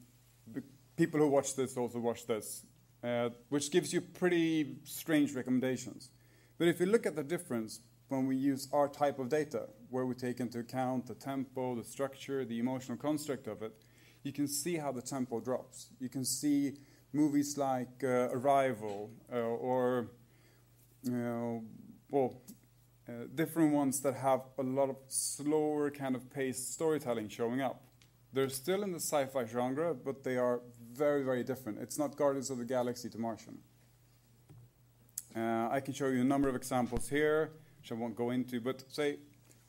People 0.95 1.19
who 1.19 1.27
watch 1.27 1.55
this 1.55 1.75
also 1.75 1.99
watch 1.99 2.27
this, 2.27 2.65
uh, 3.03 3.29
which 3.49 3.71
gives 3.71 3.91
you 3.93 4.01
pretty 4.01 4.77
strange 4.83 5.33
recommendations. 5.33 6.09
But 6.57 6.67
if 6.67 6.79
you 6.79 6.85
look 6.85 7.05
at 7.05 7.15
the 7.15 7.23
difference 7.23 7.79
when 8.09 8.27
we 8.27 8.35
use 8.35 8.67
our 8.71 8.87
type 8.87 9.17
of 9.17 9.29
data, 9.29 9.69
where 9.89 10.05
we 10.05 10.13
take 10.13 10.39
into 10.39 10.59
account 10.59 11.07
the 11.07 11.15
tempo, 11.15 11.75
the 11.75 11.83
structure, 11.83 12.45
the 12.45 12.59
emotional 12.59 12.97
construct 12.97 13.47
of 13.47 13.63
it, 13.63 13.73
you 14.23 14.31
can 14.31 14.47
see 14.47 14.77
how 14.77 14.91
the 14.91 15.01
tempo 15.01 15.39
drops. 15.39 15.89
You 15.99 16.09
can 16.09 16.23
see 16.23 16.73
movies 17.11 17.57
like 17.57 18.03
uh, 18.03 18.29
Arrival 18.31 19.11
uh, 19.31 19.37
or, 19.37 20.11
you 21.03 21.11
know, 21.11 21.63
well, 22.09 22.41
uh, 23.07 23.25
different 23.35 23.73
ones 23.73 23.99
that 24.01 24.13
have 24.15 24.41
a 24.57 24.63
lot 24.63 24.89
of 24.89 24.97
slower 25.07 25.91
kind 25.91 26.15
of 26.15 26.31
paced 26.31 26.73
storytelling 26.73 27.29
showing 27.29 27.61
up. 27.61 27.81
They're 28.33 28.49
still 28.49 28.81
in 28.81 28.91
the 28.91 28.99
sci-fi 28.99 29.45
genre, 29.45 29.93
but 29.93 30.23
they 30.23 30.37
are 30.37 30.61
very, 30.91 31.23
very 31.23 31.43
different. 31.43 31.79
It's 31.79 31.99
not 31.99 32.15
Guardians 32.15 32.49
of 32.49 32.57
the 32.57 32.65
Galaxy 32.65 33.07
to 33.09 33.17
Martian. 33.19 33.59
Uh, 35.35 35.69
I 35.71 35.79
can 35.79 35.93
show 35.93 36.07
you 36.07 36.21
a 36.21 36.25
number 36.25 36.49
of 36.49 36.55
examples 36.55 37.09
here, 37.09 37.51
which 37.79 37.91
I 37.91 37.95
won't 37.95 38.15
go 38.15 38.31
into, 38.31 38.59
but 38.59 38.83
say 38.89 39.17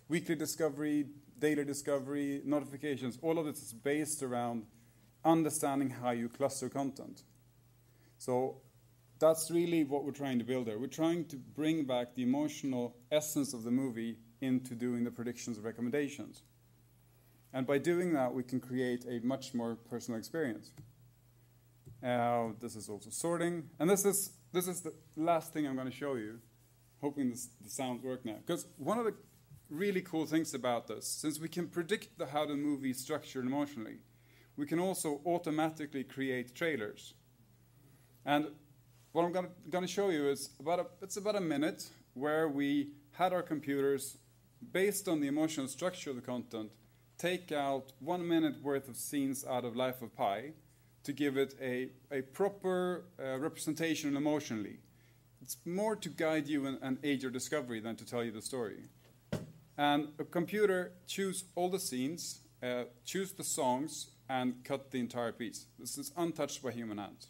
weekly 0.09 0.35
discovery, 0.35 1.06
daily 1.38 1.64
discovery, 1.64 2.40
notifications, 2.44 3.18
all 3.21 3.38
of 3.38 3.44
this 3.44 3.62
is 3.62 3.73
based 3.73 4.23
around 4.23 4.64
understanding 5.25 5.90
how 5.90 6.11
you 6.11 6.28
cluster 6.28 6.68
content. 6.68 7.23
So 8.18 8.62
that's 9.18 9.50
really 9.50 9.85
what 9.85 10.04
we're 10.04 10.12
trying 10.12 10.38
to 10.38 10.44
build 10.44 10.66
there. 10.66 10.78
We're 10.78 10.87
trying 10.87 11.26
to 11.26 11.37
bring 11.37 11.85
back 11.85 12.14
the 12.14 12.23
emotional 12.23 12.97
essence 13.11 13.52
of 13.52 13.62
the 13.64 13.71
movie 13.71 14.16
into 14.40 14.75
doing 14.75 15.04
the 15.04 15.11
predictions 15.11 15.56
and 15.56 15.64
recommendations. 15.64 16.42
And 17.54 17.68
by 17.68 17.78
doing 17.78 18.12
that, 18.14 18.34
we 18.34 18.42
can 18.42 18.58
create 18.58 19.06
a 19.08 19.25
much 19.25 19.54
more 19.54 19.76
personal 19.88 20.18
experience. 20.18 20.73
Uh, 22.04 22.49
this 22.61 22.75
is 22.75 22.88
also 22.88 23.11
sorting. 23.11 23.70
And 23.78 23.88
this 23.88 24.04
is, 24.04 24.32
this 24.52 24.66
is 24.66 24.82
the 24.82 24.92
last 25.16 25.52
thing 25.52 25.64
I'm 25.64 25.76
going 25.76 25.88
to 25.88 25.96
show 25.96 26.16
you, 26.16 26.40
hoping 27.00 27.30
this, 27.30 27.49
the 27.62 27.70
sounds 27.70 28.02
work 28.02 28.25
now. 28.25 28.38
Because 28.44 28.66
one 28.76 28.99
of 28.99 29.04
the 29.04 29.14
really 29.70 30.02
cool 30.02 30.26
things 30.26 30.52
about 30.52 30.88
this, 30.88 31.06
since 31.06 31.38
we 31.38 31.49
can 31.49 31.68
predict 31.68 32.18
the, 32.18 32.26
how 32.26 32.44
the 32.44 32.56
movie 32.56 32.90
is 32.90 32.99
structured 32.99 33.46
emotionally, 33.46 33.99
we 34.56 34.66
can 34.66 34.80
also 34.80 35.20
automatically 35.25 36.02
create 36.02 36.56
trailers. 36.56 37.14
And 38.26 38.49
what 39.12 39.25
I'm 39.25 39.32
going 39.32 39.84
to 39.84 39.87
show 39.87 40.11
you 40.11 40.28
is 40.28 40.50
about 40.58 40.80
a, 40.80 40.87
it's 41.02 41.18
about 41.18 41.37
a 41.37 41.40
minute 41.40 41.88
where 42.14 42.49
we 42.49 42.90
had 43.12 43.32
our 43.32 43.42
computers, 43.42 44.18
based 44.73 45.06
on 45.06 45.20
the 45.20 45.28
emotional 45.28 45.68
structure 45.68 46.11
of 46.11 46.16
the 46.16 46.23
content, 46.23 46.73
take 47.18 47.52
out 47.52 47.92
one 48.00 48.26
minute 48.26 48.62
worth 48.62 48.88
of 48.88 48.97
scenes 48.97 49.44
out 49.44 49.64
of 49.64 49.76
Life 49.76 50.02
of 50.02 50.14
Pi 50.16 50.52
to 51.04 51.12
give 51.12 51.37
it 51.37 51.54
a, 51.61 51.88
a 52.11 52.23
proper 52.23 53.04
uh, 53.23 53.38
representation 53.38 54.16
emotionally. 54.16 54.78
It's 55.42 55.59
more 55.66 55.94
to 55.97 56.09
guide 56.09 56.49
you 56.49 56.66
and, 56.66 56.78
and 56.83 56.99
aid 57.04 57.23
your 57.23 57.30
discovery 57.30 57.80
than 57.80 57.97
to 57.97 58.06
tell 58.06 58.25
you 58.25 58.33
the 58.33 58.42
story. 58.42 58.85
And 59.76 60.09
a 60.18 60.25
computer 60.25 60.92
choose 61.06 61.44
all 61.54 61.68
the 61.68 61.80
scenes, 61.80 62.40
uh, 62.62 62.85
choose 63.04 63.33
the 63.33 63.44
songs, 63.44 64.11
and 64.28 64.64
cut 64.64 64.90
the 64.90 65.00
entire 65.00 65.33
piece. 65.33 65.66
This 65.78 65.99
is 65.99 66.12
untouched 66.16 66.62
by 66.62 66.71
human 66.71 66.99
hands. 66.99 67.28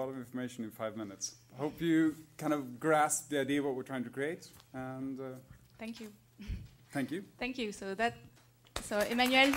Lot 0.00 0.08
of 0.08 0.16
information 0.16 0.64
in 0.64 0.70
five 0.70 0.96
minutes. 0.96 1.34
Hope 1.58 1.80
you 1.80 2.14
kind 2.38 2.52
of 2.52 2.80
grasp 2.80 3.28
the 3.28 3.38
idea 3.40 3.58
of 3.60 3.66
what 3.66 3.74
we're 3.76 3.82
trying 3.82 4.04
to 4.04 4.10
create. 4.10 4.48
And 4.72 5.20
uh, 5.20 5.24
thank 5.78 6.00
you. 6.00 6.08
Thank 6.92 7.10
you. 7.10 7.24
Thank 7.38 7.58
you. 7.58 7.72
So 7.72 7.94
that, 7.94 8.14
so 8.82 8.98
Emmanuel. 9.00 9.52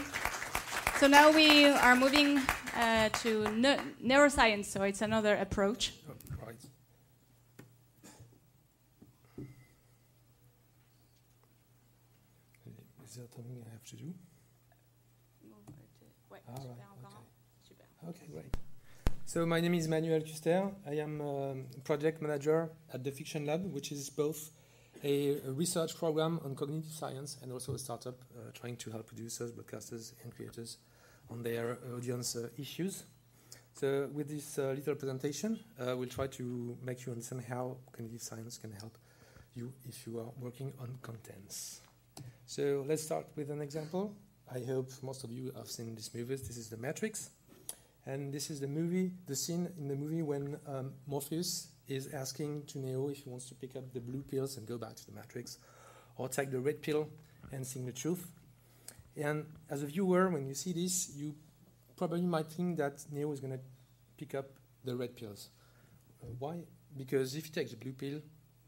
So 1.00 1.08
now 1.08 1.32
we 1.32 1.66
are 1.66 1.96
moving 1.96 2.40
uh, 2.76 3.10
to 3.24 3.44
ne 3.56 3.78
neuroscience. 4.04 4.66
So 4.66 4.84
it's 4.84 5.02
another 5.02 5.36
approach. 5.36 5.94
Oh, 6.10 6.46
right. 6.46 6.56
Is 13.06 13.16
there 13.16 13.28
something 13.34 13.64
I 13.66 13.72
have 13.72 13.84
to 13.84 13.96
do? 13.96 14.14
Ah, 16.32 16.52
right. 16.52 16.74
Okay. 17.72 18.10
okay, 18.10 18.28
great. 18.32 18.58
So 19.34 19.48
my 19.48 19.60
name 19.60 19.74
is 19.74 19.88
Manuel 19.88 20.22
Custer. 20.22 20.70
I 20.88 20.98
am 20.98 21.20
um, 21.20 21.66
project 21.84 22.22
manager 22.22 22.70
at 22.94 23.04
the 23.04 23.10
Fiction 23.10 23.48
Lab, 23.48 23.66
which 23.74 23.92
is 23.92 24.08
both 24.12 24.52
a, 25.04 25.40
a 25.48 25.52
research 25.52 25.98
program 25.98 26.40
on 26.46 26.54
cognitive 26.54 26.92
science 26.92 27.40
and 27.42 27.52
also 27.52 27.74
a 27.74 27.80
startup 27.80 28.14
uh, 28.14 28.52
trying 28.54 28.76
to 28.76 28.92
help 28.92 29.08
producers, 29.08 29.52
broadcasters, 29.52 30.14
and 30.22 30.36
creators 30.36 30.78
on 31.32 31.42
their 31.42 31.80
audience 31.98 32.36
uh, 32.36 32.50
issues. 32.60 33.06
So 33.74 34.08
with 34.14 34.30
this 34.30 34.60
uh, 34.60 34.76
little 34.76 34.94
presentation, 34.94 35.60
uh, 35.80 35.98
we'll 35.98 36.10
try 36.10 36.28
to 36.28 36.78
make 36.84 37.04
you 37.08 37.12
understand 37.12 37.42
how 37.50 37.78
cognitive 37.92 38.22
science 38.22 38.60
can 38.60 38.72
help 38.74 39.00
you 39.56 39.74
if 39.90 40.06
you 40.06 40.20
are 40.20 40.30
working 40.40 40.72
on 40.80 41.00
contents. 41.02 41.82
So 42.46 42.86
let's 42.88 43.02
start 43.02 43.26
with 43.36 43.50
an 43.50 43.62
example. 43.62 44.14
I 44.54 44.60
hope 44.60 44.92
most 45.02 45.24
of 45.24 45.32
you 45.32 45.52
have 45.58 45.72
seen 45.72 45.96
this 45.96 46.14
movie. 46.14 46.36
This 46.36 46.58
is 46.58 46.70
The 46.70 46.78
Matrix. 46.78 47.32
And 48.06 48.34
this 48.34 48.50
is 48.50 48.60
the 48.60 48.68
movie, 48.68 49.12
the 49.28 49.36
scene 49.36 49.70
in 49.78 49.88
the 49.88 49.96
movie 49.96 50.22
when 50.22 50.58
um, 50.68 50.94
Morpheus 51.08 51.70
is 51.88 52.14
asking 52.14 52.66
to 52.66 52.80
Neo 52.80 53.10
if 53.10 53.24
he 53.24 53.30
wants 53.30 53.48
to 53.50 53.56
pick 53.56 53.76
up 53.76 53.94
the 53.94 54.00
blue 54.00 54.22
pills 54.22 54.58
and 54.58 54.68
go 54.68 54.78
back 54.78 54.96
to 54.96 55.06
the 55.06 55.14
Matrix, 55.14 55.58
or 56.18 56.28
take 56.28 56.52
the 56.52 56.60
red 56.60 56.82
pill 56.82 57.08
and 57.52 57.66
sing 57.66 57.86
the 57.86 57.92
truth. 57.92 58.28
And 59.16 59.46
as 59.70 59.84
a 59.84 59.86
viewer, 59.86 60.30
when 60.30 60.48
you 60.48 60.54
see 60.54 60.74
this, 60.74 61.12
you 61.16 61.36
probably 61.96 62.26
might 62.26 62.48
think 62.48 62.78
that 62.78 63.04
Neo 63.12 63.32
is 63.32 63.40
going 63.40 63.54
to 63.54 63.60
pick 64.18 64.36
up 64.36 64.48
the 64.84 64.96
red 64.96 65.16
pills. 65.16 65.50
Uh, 66.22 66.28
why? 66.40 66.58
Because 66.98 67.36
if 67.36 67.46
he 67.46 67.52
takes 67.52 67.72
the 67.72 67.78
blue 67.78 67.94
pill, 67.94 68.22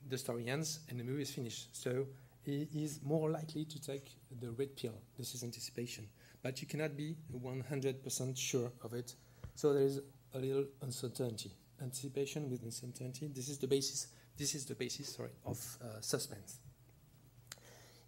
the 0.07 0.17
story 0.17 0.47
ends 0.47 0.79
and 0.89 0.99
the 0.99 1.03
movie 1.03 1.23
is 1.23 1.31
finished. 1.31 1.75
So 1.75 2.07
he 2.43 2.67
is 2.73 2.99
more 3.03 3.29
likely 3.31 3.65
to 3.65 3.81
take 3.81 4.11
the 4.39 4.51
red 4.51 4.75
pill. 4.75 4.93
This 5.17 5.33
is 5.33 5.43
anticipation. 5.43 6.07
But 6.43 6.61
you 6.61 6.67
cannot 6.67 6.95
be 6.95 7.15
100% 7.33 8.37
sure 8.37 8.71
of 8.83 8.93
it. 8.93 9.15
So 9.55 9.73
there 9.73 9.83
is 9.83 10.01
a 10.33 10.39
little 10.39 10.65
uncertainty. 10.81 11.51
Anticipation 11.81 12.49
with 12.49 12.61
uncertainty. 12.63 13.29
This 13.33 13.49
is 13.49 13.57
the 13.57 13.67
basis. 13.67 14.07
This 14.37 14.53
is 14.53 14.65
the 14.65 14.75
basis, 14.75 15.15
sorry, 15.15 15.31
of 15.45 15.57
uh, 15.81 16.01
suspense. 16.01 16.59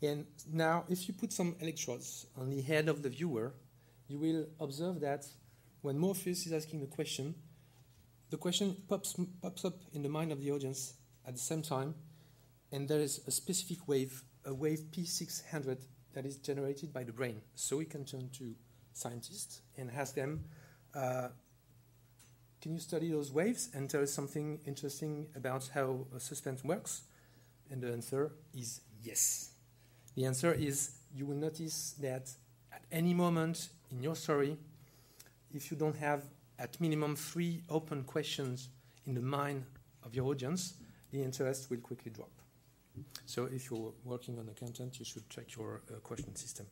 And 0.01 0.25
now, 0.51 0.84
if 0.89 1.08
you 1.08 1.13
put 1.13 1.34
some 1.34 1.56
electrodes 1.60 2.27
on 2.38 2.50
the 2.50 2.62
head 2.62 2.88
of 2.88 3.01
the 3.01 3.10
viewer, 3.10 3.54
you 4.08 4.20
will 4.20 4.46
observe 4.60 5.00
that 5.01 5.25
when 5.82 5.98
Morpheus 5.98 6.46
is 6.46 6.54
asking 6.54 6.82
the 6.82 6.88
question, 6.88 7.34
the 8.30 8.38
question 8.38 8.75
pops, 8.88 9.16
pops 9.42 9.66
up 9.66 9.82
in 9.94 10.04
the 10.04 10.10
mind 10.10 10.32
of 10.32 10.42
the 10.42 10.51
audience 10.51 10.94
at 11.25 11.34
the 11.34 11.39
same 11.39 11.62
time, 11.62 11.96
and 12.72 12.88
there 12.88 13.00
is 13.00 13.22
a 13.25 13.32
specific 13.32 13.88
wave, 13.88 14.22
a 14.46 14.54
wave 14.54 14.82
P600, 14.92 15.77
that 16.13 16.25
is 16.25 16.38
generated 16.38 16.92
by 16.92 17.04
the 17.04 17.12
brain. 17.12 17.42
So 17.56 17.77
we 17.77 17.86
can 17.86 18.04
turn 18.04 18.30
to 18.39 18.56
scientists 18.94 19.62
and 19.77 19.92
ask 19.92 20.16
them, 20.16 20.46
uh, 20.98 21.30
can 22.60 22.74
you 22.74 22.80
study 22.80 23.12
those 23.12 23.32
waves 23.32 23.70
and 23.74 23.89
tell 23.89 24.01
us 24.01 24.12
something 24.12 24.60
interesting 24.66 25.27
about 25.36 25.70
how 25.74 26.08
suspense 26.18 26.63
works? 26.63 27.04
And 27.70 27.82
the 27.82 27.92
answer 27.92 28.32
is 28.54 28.82
yes. 29.04 29.51
The 30.16 30.25
answer 30.25 30.54
is 30.54 30.92
you 31.16 31.27
will 31.27 31.36
notice 31.36 31.94
that 32.01 32.30
at 32.74 32.82
any 32.92 33.13
moment 33.13 33.70
in 33.92 34.01
your 34.01 34.16
story, 34.16 34.58
if 35.54 35.70
you 35.70 35.77
don't 35.77 35.96
have 35.98 36.24
at 36.58 36.82
minimum 36.82 37.16
three 37.16 37.62
open 37.70 38.04
questions 38.04 38.70
in 39.06 39.13
the 39.13 39.22
mind 39.22 39.63
of 40.04 40.16
your 40.16 40.25
audience, 40.25 40.74
the 41.12 41.22
interest 41.22 41.70
will 41.70 41.77
quickly 41.77 42.12
drop. 42.12 42.32
So 43.25 43.46
if 43.46 43.70
you're 43.70 43.94
working 44.04 44.39
on 44.39 44.48
the 44.48 44.54
content, 44.54 44.98
you 44.98 45.06
should 45.06 45.30
check 45.30 45.56
your 45.56 45.82
uh, 45.92 46.00
question 46.00 46.36
system. 46.36 46.66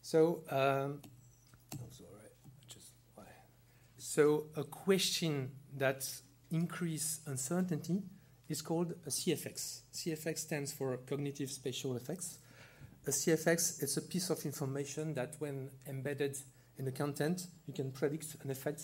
So, 0.00 0.40
um, 0.48 1.02
so 3.98 4.46
a 4.56 4.64
question 4.64 5.50
that 5.76 6.08
increase 6.50 7.20
uncertainty 7.26 8.02
is 8.48 8.62
called 8.62 8.92
a 9.06 9.10
CFX. 9.10 9.82
CFX 9.92 10.38
stands 10.38 10.72
for 10.72 10.96
cognitive 10.98 11.50
special 11.50 11.96
effects. 11.96 12.38
A 13.06 13.10
CFX 13.10 13.82
is 13.82 13.96
a 13.96 14.02
piece 14.02 14.30
of 14.30 14.44
information 14.44 15.14
that, 15.14 15.34
when 15.38 15.70
embedded 15.86 16.36
in 16.78 16.84
the 16.84 16.92
content, 16.92 17.48
you 17.66 17.74
can 17.74 17.90
predict 17.90 18.36
an 18.42 18.50
effect 18.50 18.82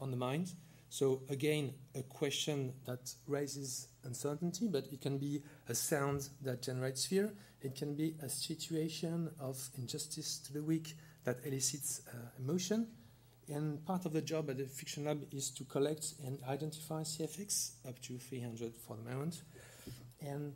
on 0.00 0.10
the 0.10 0.16
mind. 0.16 0.52
So, 0.90 1.22
again, 1.28 1.74
a 1.94 2.02
question 2.02 2.72
that 2.86 3.14
raises 3.26 3.88
uncertainty, 4.04 4.68
but 4.68 4.86
it 4.90 5.00
can 5.00 5.18
be 5.18 5.42
a 5.68 5.74
sound 5.74 6.28
that 6.42 6.62
generates 6.62 7.06
fear. 7.06 7.32
It 7.60 7.76
can 7.76 7.94
be 7.94 8.16
a 8.22 8.28
situation 8.28 9.30
of 9.38 9.56
injustice 9.76 10.38
to 10.40 10.52
the 10.52 10.62
weak 10.62 10.96
that 11.24 11.38
elicits 11.44 12.02
uh, 12.08 12.16
emotion. 12.38 12.88
And 13.50 13.84
part 13.86 14.04
of 14.04 14.12
the 14.12 14.20
job 14.20 14.50
at 14.50 14.58
the 14.58 14.64
Fiction 14.64 15.04
Lab 15.06 15.24
is 15.32 15.50
to 15.50 15.64
collect 15.64 16.14
and 16.24 16.38
identify 16.48 17.02
CFX, 17.02 17.72
up 17.88 17.98
to 18.02 18.18
300 18.18 18.74
for 18.76 18.96
the 18.96 19.10
moment. 19.10 19.42
And 20.20 20.52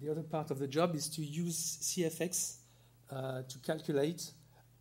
the 0.00 0.10
other 0.10 0.22
part 0.22 0.50
of 0.50 0.58
the 0.58 0.66
job 0.66 0.96
is 0.96 1.08
to 1.10 1.22
use 1.22 1.78
CFX 1.80 2.56
uh, 3.10 3.42
to 3.42 3.58
calculate 3.58 4.32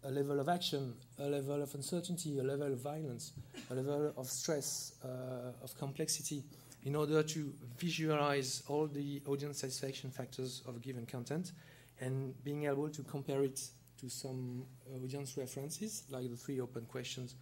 a 0.04 0.10
level 0.10 0.40
of 0.40 0.50
action, 0.50 0.96
a 1.20 1.28
level 1.28 1.62
of 1.62 1.76
uncertainty, 1.76 2.40
a 2.40 2.44
level 2.44 2.74
of 2.74 2.80
violence, 2.80 3.34
a 3.70 3.76
level 3.76 4.14
of 4.18 4.28
stress, 4.28 4.94
uh, 5.04 5.64
of 5.64 5.78
complexity, 5.78 6.44
in 6.84 6.96
order 6.96 7.22
to 7.22 7.54
visualize 7.78 8.64
all 8.68 8.88
the 8.88 9.22
audience 9.28 9.60
satisfaction 9.60 10.10
factors 10.10 10.64
of 10.68 10.76
a 10.76 10.80
given 10.80 11.06
content 11.06 11.52
and 12.00 12.34
being 12.44 12.66
able 12.66 12.90
to 12.90 13.04
compare 13.04 13.44
it 13.44 13.62
to 14.02 14.10
some 14.10 14.66
audience 14.94 15.38
references, 15.38 16.04
like 16.10 16.30
the 16.30 16.36
three 16.36 16.60
open 16.60 16.86
questions, 16.86 17.36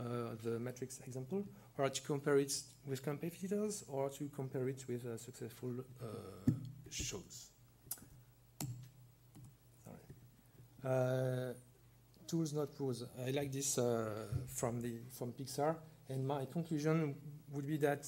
uh, 0.00 0.34
the 0.42 0.58
matrix 0.58 1.00
example, 1.06 1.46
or 1.78 1.88
to 1.88 2.02
compare 2.02 2.38
it 2.38 2.52
with 2.86 3.02
competitors, 3.02 3.84
or 3.88 4.08
to 4.10 4.28
compare 4.34 4.68
it 4.68 4.84
with 4.88 5.06
uh, 5.06 5.16
successful 5.16 5.72
uh, 6.02 6.50
shows. 6.90 7.50
Sorry. 9.84 11.54
tools, 12.26 12.52
not 12.52 12.68
rules. 12.78 13.04
I 13.26 13.30
like 13.30 13.52
this 13.52 13.74
from 13.74 14.80
the 14.80 15.00
from 15.12 15.32
Pixar, 15.32 15.76
and 16.08 16.26
my 16.26 16.46
conclusion 16.46 17.14
would 17.52 17.66
be 17.66 17.76
that 17.78 18.04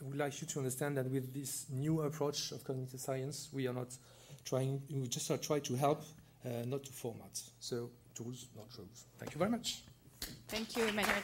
I 0.00 0.04
would 0.04 0.16
like 0.16 0.40
you 0.40 0.46
to 0.46 0.58
understand 0.60 0.96
that 0.96 1.10
with 1.10 1.34
this 1.34 1.66
new 1.70 2.00
approach 2.00 2.52
of 2.52 2.64
cognitive 2.64 3.00
science, 3.00 3.50
we 3.52 3.68
are 3.68 3.74
not 3.74 3.88
trying, 4.44 4.82
we 4.90 5.06
just 5.08 5.30
are 5.30 5.36
trying 5.36 5.60
to 5.62 5.74
help, 5.74 6.02
uh, 6.44 6.64
not 6.66 6.84
to 6.84 6.92
format. 6.92 7.40
So 7.60 7.90
tools, 8.14 8.46
not 8.56 8.66
rules. 8.78 9.04
Thank 9.18 9.34
you 9.34 9.38
very 9.38 9.50
much. 9.50 9.82
Thank 10.48 10.76
you, 10.76 10.84
Emmanuel. 10.84 11.22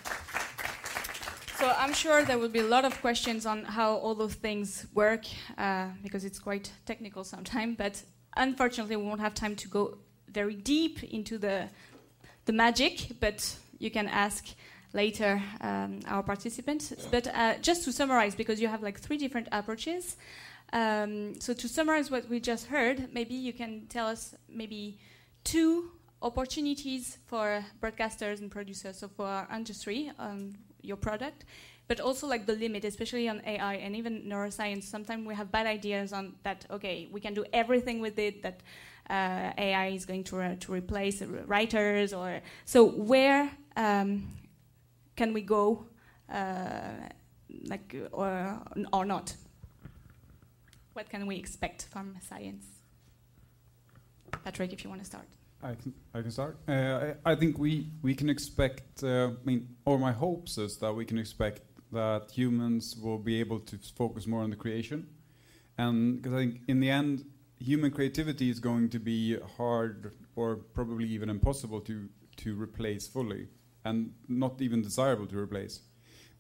So 1.59 1.73
I'm 1.79 1.95
sure 1.95 2.23
there 2.23 2.39
will 2.39 2.51
be 2.51 2.59
a 2.59 2.67
lot 2.67 2.85
of 2.85 3.01
questions 3.01 3.47
on 3.47 3.65
how 3.65 3.97
all 3.97 4.15
those 4.15 4.35
things 4.35 4.87
work, 4.95 5.25
uh, 5.57 5.89
because 6.03 6.25
it's 6.25 6.39
quite 6.39 6.71
technical 6.85 7.25
sometimes. 7.25 7.77
But 7.77 8.03
unfortunately, 8.37 8.97
we 8.97 9.05
won't 9.05 9.21
have 9.21 9.35
time 9.35 9.57
to 9.57 9.69
go 9.69 9.99
very 10.29 10.55
deep 10.55 11.03
into 11.03 11.39
the 11.39 11.69
the 12.45 12.53
magic. 12.53 13.19
But 13.21 13.57
you 13.79 13.91
can 13.91 14.07
ask 14.09 14.45
later 14.93 15.43
um, 15.61 16.01
our 16.07 16.23
participants. 16.23 16.93
But 17.11 17.27
uh, 17.35 17.55
just 17.63 17.85
to 17.85 17.93
summarize, 17.93 18.35
because 18.35 18.61
you 18.61 18.69
have 18.69 18.83
like 18.83 19.01
three 19.01 19.19
different 19.19 19.49
approaches. 19.51 20.17
Um, 20.73 21.41
so 21.41 21.53
to 21.55 21.69
summarize 21.69 22.11
what 22.11 22.29
we 22.29 22.41
just 22.41 22.67
heard, 22.67 23.13
maybe 23.13 23.35
you 23.35 23.53
can 23.53 23.87
tell 23.89 24.07
us 24.07 24.35
maybe 24.49 24.99
two 25.45 25.91
opportunities 26.23 27.19
for 27.27 27.65
broadcasters 27.81 28.41
and 28.41 28.51
producers, 28.51 28.99
so 28.99 29.09
for 29.09 29.27
our 29.27 29.49
industry, 29.55 30.11
um, 30.19 30.55
your 30.83 30.97
product, 30.97 31.45
but 31.89 32.01
also 32.01 32.27
like 32.27 32.47
the 32.47 32.55
limit, 32.55 32.85
especially 32.85 33.29
on 33.29 33.41
AI 33.47 33.75
and 33.75 33.95
even 33.95 34.23
neuroscience. 34.23 34.85
Sometimes 34.85 35.27
we 35.27 35.35
have 35.35 35.53
bad 35.53 35.67
ideas 35.67 36.13
on 36.13 36.35
that. 36.43 36.67
Okay, 36.71 37.09
we 37.13 37.21
can 37.21 37.35
do 37.35 37.45
everything 37.53 38.01
with 38.01 38.19
it. 38.19 38.43
That 38.43 38.61
uh, 39.09 39.53
AI 39.57 39.89
is 39.89 40.05
going 40.05 40.25
to 40.25 40.57
to 40.57 40.73
replace 40.73 41.23
writers, 41.23 42.13
or 42.13 42.41
so 42.65 42.85
where 42.85 43.51
um, 43.77 44.27
can 45.15 45.33
we 45.33 45.43
go, 45.43 45.87
uh, 46.29 47.09
like 47.69 47.95
or 48.13 48.61
or 48.93 49.05
not? 49.05 49.35
What 50.97 51.11
can 51.11 51.27
we 51.27 51.37
expect 51.37 51.89
from 51.93 52.17
science? 52.27 52.65
Patrick, 54.45 54.73
if 54.73 54.83
you 54.83 54.89
want 54.89 55.03
to 55.03 55.07
start. 55.07 55.29
I 55.63 55.75
can 55.75 55.93
I 56.15 56.23
can 56.23 56.31
start. 56.31 56.57
Uh, 56.67 57.13
I, 57.27 57.33
I, 57.33 57.35
think 57.35 57.59
we 57.59 57.89
we 58.01 58.15
can 58.15 58.31
expect. 58.31 59.05
Uh, 59.05 59.33
I 59.43 59.45
mean, 59.45 59.77
or 59.85 59.99
my 59.99 60.13
hopes 60.13 60.57
is 60.57 60.79
that 60.79 60.95
we 60.95 61.05
can 61.05 61.19
expect 61.19 61.61
that 61.93 62.31
humans 62.31 62.97
will 62.97 63.19
be 63.19 63.39
able 63.41 63.61
to 63.61 63.79
focus 63.95 64.27
more 64.27 64.43
on 64.43 64.49
the 64.49 64.57
creation, 64.57 65.07
and 65.77 66.17
because 66.17 66.33
I 66.33 66.39
think 66.39 66.61
in 66.67 66.81
the 66.81 66.89
end, 66.89 67.27
human 67.59 67.91
creativity 67.91 68.49
is 68.49 68.59
going 68.59 68.89
to 68.89 68.99
be 68.99 69.39
hard 69.59 70.13
or 70.35 70.57
probably 70.57 71.09
even 71.09 71.29
impossible 71.29 71.83
to 71.83 72.09
to 72.37 72.59
replace 72.59 73.07
fully 73.07 73.49
and 73.85 74.15
not 74.29 74.63
even 74.63 74.81
desirable 74.81 75.27
to 75.27 75.39
replace. 75.39 75.81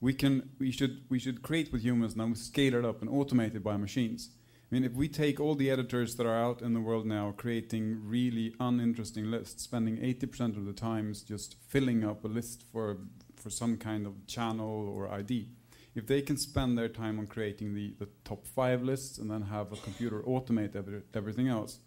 We 0.00 0.12
can, 0.12 0.50
we 0.58 0.70
should, 0.70 1.04
we 1.08 1.18
should 1.18 1.40
create 1.40 1.72
with 1.72 1.82
humans 1.82 2.12
and 2.12 2.20
then 2.20 2.34
scale 2.34 2.74
it 2.74 2.84
up 2.84 3.00
and 3.00 3.10
automate 3.10 3.54
it 3.54 3.64
by 3.64 3.78
machines. 3.78 4.30
I 4.70 4.74
mean, 4.74 4.84
if 4.84 4.92
we 4.92 5.08
take 5.08 5.38
all 5.38 5.54
the 5.54 5.70
editors 5.70 6.16
that 6.16 6.26
are 6.26 6.36
out 6.36 6.60
in 6.60 6.74
the 6.74 6.80
world 6.80 7.06
now 7.06 7.32
creating 7.36 8.00
really 8.02 8.54
uninteresting 8.58 9.30
lists, 9.30 9.62
spending 9.62 9.96
80% 9.98 10.56
of 10.56 10.64
the 10.64 10.72
times 10.72 11.22
just 11.22 11.56
filling 11.68 12.04
up 12.04 12.24
a 12.24 12.28
list 12.28 12.64
for, 12.72 12.98
for 13.36 13.48
some 13.48 13.76
kind 13.76 14.06
of 14.06 14.26
channel 14.26 14.88
or 14.88 15.08
ID, 15.08 15.48
if 15.94 16.06
they 16.06 16.20
can 16.20 16.36
spend 16.36 16.76
their 16.76 16.88
time 16.88 17.18
on 17.18 17.26
creating 17.26 17.74
the, 17.74 17.94
the 17.98 18.08
top 18.24 18.44
five 18.46 18.82
lists 18.82 19.18
and 19.18 19.30
then 19.30 19.42
have 19.42 19.72
a 19.72 19.76
computer 19.76 20.20
automate 20.22 20.74
every, 20.74 21.02
everything 21.14 21.48
else, 21.48 21.78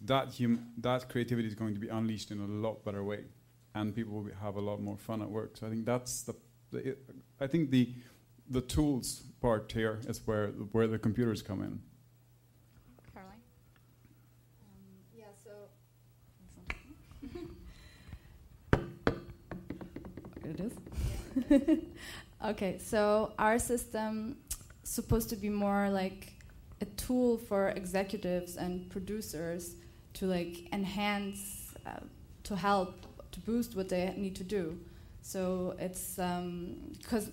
that, 0.00 0.34
hum, 0.38 0.68
that 0.78 1.08
creativity 1.10 1.46
is 1.46 1.54
going 1.54 1.74
to 1.74 1.80
be 1.80 1.88
unleashed 1.88 2.30
in 2.30 2.40
a 2.40 2.46
lot 2.46 2.84
better 2.84 3.04
way 3.04 3.24
and 3.74 3.94
people 3.94 4.22
will 4.22 4.30
have 4.40 4.56
a 4.56 4.60
lot 4.60 4.80
more 4.80 4.96
fun 4.96 5.20
at 5.20 5.28
work. 5.28 5.56
So 5.56 5.66
I 5.66 5.70
think 5.70 5.84
that's 5.84 6.22
the, 6.22 6.34
the 6.70 6.96
I 7.40 7.46
think 7.46 7.70
the 7.70 7.92
the 8.48 8.60
tools 8.60 9.22
part 9.40 9.72
here 9.72 10.00
is 10.06 10.20
where 10.26 10.48
where 10.72 10.86
the 10.86 10.98
computers 10.98 11.42
come 11.42 11.62
in. 11.62 11.80
Caroline. 13.12 13.40
Um, 14.60 15.02
yeah, 15.16 15.24
it 20.46 20.60
is. 20.60 21.78
okay, 22.44 22.78
so 22.78 23.32
our 23.38 23.58
system 23.58 24.36
supposed 24.82 25.28
to 25.30 25.36
be 25.36 25.48
more 25.48 25.88
like 25.90 26.32
a 26.80 26.84
tool 26.96 27.38
for 27.38 27.68
executives 27.68 28.56
and 28.56 28.90
producers 28.90 29.74
to 30.14 30.26
like 30.26 30.68
enhance, 30.72 31.74
uh, 31.86 32.00
to 32.44 32.56
help, 32.56 33.06
to 33.32 33.40
boost 33.40 33.74
what 33.76 33.88
they 33.88 34.12
need 34.16 34.36
to 34.36 34.44
do. 34.44 34.78
So 35.22 35.74
it's 35.78 36.16
because 36.16 37.26
um, 37.26 37.32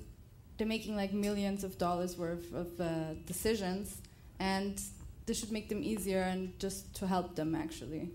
they're 0.57 0.67
making 0.67 0.95
like 0.95 1.13
millions 1.13 1.63
of 1.63 1.77
dollars 1.77 2.17
worth 2.17 2.53
of 2.53 2.79
uh, 2.79 3.13
decisions, 3.25 4.01
and 4.39 4.81
this 5.25 5.39
should 5.39 5.51
make 5.51 5.69
them 5.69 5.83
easier 5.83 6.21
and 6.21 6.57
just 6.59 6.95
to 6.95 7.07
help 7.07 7.35
them 7.35 7.53
actually. 7.53 8.09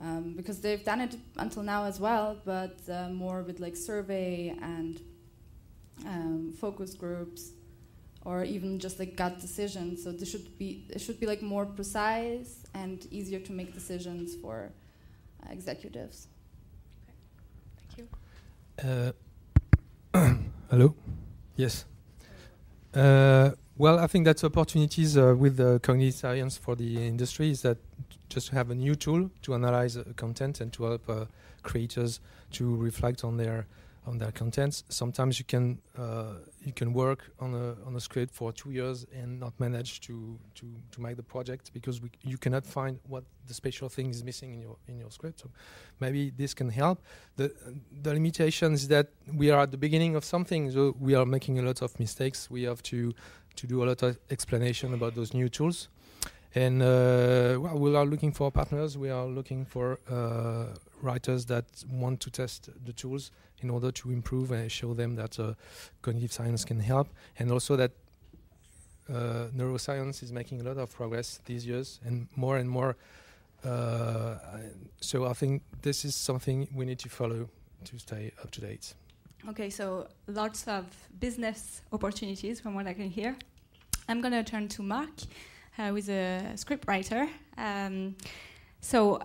Um, 0.00 0.34
because 0.36 0.60
they've 0.60 0.84
done 0.84 1.00
it 1.00 1.16
until 1.36 1.62
now 1.62 1.84
as 1.84 2.00
well, 2.00 2.36
but 2.44 2.76
uh, 2.90 3.08
more 3.10 3.42
with 3.42 3.60
like 3.60 3.76
survey 3.76 4.54
and 4.60 5.00
um, 6.04 6.52
focus 6.60 6.94
groups, 6.94 7.52
or 8.24 8.42
even 8.42 8.78
just 8.78 8.98
like 8.98 9.16
gut 9.16 9.38
decisions. 9.40 10.02
So 10.02 10.10
this 10.10 10.30
should 10.30 10.58
be 10.58 10.84
it 10.90 11.00
should 11.00 11.20
be 11.20 11.26
like 11.26 11.42
more 11.42 11.64
precise 11.64 12.64
and 12.74 13.06
easier 13.10 13.38
to 13.40 13.52
make 13.52 13.72
decisions 13.72 14.34
for 14.34 14.72
uh, 15.42 15.52
executives. 15.52 16.26
Okay. 17.06 17.14
Thank 17.78 17.98
you. 17.98 19.14
Uh, 20.14 20.32
hello. 20.70 20.94
Yes. 21.56 21.84
Uh, 22.92 23.50
well, 23.76 23.98
I 23.98 24.06
think 24.06 24.24
that's 24.24 24.44
opportunities 24.44 25.16
uh, 25.16 25.34
with 25.36 25.56
the 25.56 25.80
cognitive 25.80 26.14
science 26.14 26.56
for 26.56 26.76
the 26.76 27.06
industry 27.06 27.50
is 27.50 27.62
that 27.62 27.78
just 28.34 28.48
to 28.48 28.54
have 28.54 28.70
a 28.70 28.74
new 28.74 28.94
tool 28.96 29.30
to 29.42 29.54
analyze 29.54 29.96
uh, 29.96 30.04
content 30.16 30.60
and 30.60 30.72
to 30.72 30.84
help 30.84 31.08
uh, 31.08 31.24
creators 31.62 32.20
to 32.50 32.76
reflect 32.76 33.24
on 33.24 33.36
their 33.36 33.66
on 34.06 34.18
their 34.18 34.32
contents. 34.32 34.84
Sometimes 34.88 35.38
you 35.38 35.44
can 35.44 35.78
uh, 35.98 36.34
you 36.62 36.72
can 36.72 36.92
work 36.92 37.20
on 37.40 37.54
a 37.54 37.86
on 37.86 37.96
a 37.96 38.00
script 38.00 38.34
for 38.34 38.52
two 38.52 38.70
years 38.70 39.06
and 39.14 39.40
not 39.40 39.52
manage 39.58 40.00
to 40.00 40.38
to, 40.54 40.66
to 40.92 41.00
make 41.00 41.16
the 41.16 41.22
project 41.22 41.70
because 41.72 42.02
we, 42.02 42.10
you 42.22 42.36
cannot 42.36 42.66
find 42.66 42.98
what 43.08 43.24
the 43.46 43.54
special 43.54 43.88
thing 43.88 44.10
is 44.10 44.22
missing 44.22 44.52
in 44.54 44.60
your 44.60 44.76
in 44.88 44.98
your 44.98 45.10
script. 45.10 45.40
So 45.40 45.48
maybe 46.00 46.32
this 46.36 46.54
can 46.54 46.70
help. 46.70 46.98
The 47.36 47.52
the 48.02 48.12
limitation 48.12 48.74
is 48.74 48.88
that 48.88 49.06
we 49.32 49.50
are 49.50 49.60
at 49.62 49.70
the 49.70 49.78
beginning 49.78 50.16
of 50.16 50.24
something, 50.24 50.70
so 50.70 50.94
we 51.00 51.14
are 51.14 51.26
making 51.26 51.58
a 51.58 51.62
lot 51.62 51.82
of 51.82 51.98
mistakes. 51.98 52.50
We 52.50 52.64
have 52.64 52.82
to 52.82 53.14
to 53.56 53.66
do 53.66 53.84
a 53.84 53.86
lot 53.86 54.02
of 54.02 54.18
explanation 54.30 54.92
about 54.94 55.14
those 55.14 55.32
new 55.32 55.48
tools. 55.48 55.88
And 56.54 56.82
uh, 56.82 57.58
well, 57.58 57.78
we 57.78 57.96
are 57.96 58.06
looking 58.06 58.32
for 58.32 58.50
partners. 58.50 58.96
We 58.96 59.10
are 59.10 59.26
looking 59.26 59.64
for 59.64 59.98
uh, 60.08 60.66
writers 61.02 61.46
that 61.46 61.64
want 61.90 62.20
to 62.20 62.30
test 62.30 62.70
the 62.84 62.92
tools 62.92 63.32
in 63.60 63.70
order 63.70 63.90
to 63.90 64.10
improve 64.12 64.52
and 64.52 64.70
show 64.70 64.94
them 64.94 65.16
that 65.16 65.38
uh, 65.40 65.54
cognitive 66.02 66.32
science 66.32 66.64
can 66.64 66.78
help, 66.78 67.08
and 67.38 67.50
also 67.50 67.76
that 67.76 67.90
uh, 69.08 69.48
neuroscience 69.56 70.22
is 70.22 70.32
making 70.32 70.60
a 70.60 70.64
lot 70.64 70.78
of 70.78 70.94
progress 70.94 71.40
these 71.44 71.66
years, 71.66 71.98
and 72.04 72.28
more 72.36 72.56
and 72.58 72.70
more. 72.70 72.96
Uh, 73.64 74.36
so 75.00 75.26
I 75.26 75.32
think 75.32 75.62
this 75.82 76.04
is 76.04 76.14
something 76.14 76.68
we 76.74 76.84
need 76.84 76.98
to 77.00 77.08
follow 77.08 77.48
to 77.84 77.98
stay 77.98 78.32
up 78.42 78.50
to 78.52 78.60
date. 78.60 78.94
Okay, 79.48 79.70
so 79.70 80.06
lots 80.26 80.68
of 80.68 80.84
business 81.18 81.82
opportunities 81.92 82.60
from 82.60 82.74
what 82.74 82.86
I 82.86 82.94
can 82.94 83.10
hear. 83.10 83.36
I'm 84.08 84.20
going 84.20 84.32
to 84.32 84.44
turn 84.44 84.68
to 84.68 84.82
Mark 84.82 85.10
who 85.76 85.96
is 85.96 86.08
a 86.08 86.52
scriptwriter. 86.54 87.28
Um, 87.56 88.16
so, 88.80 89.20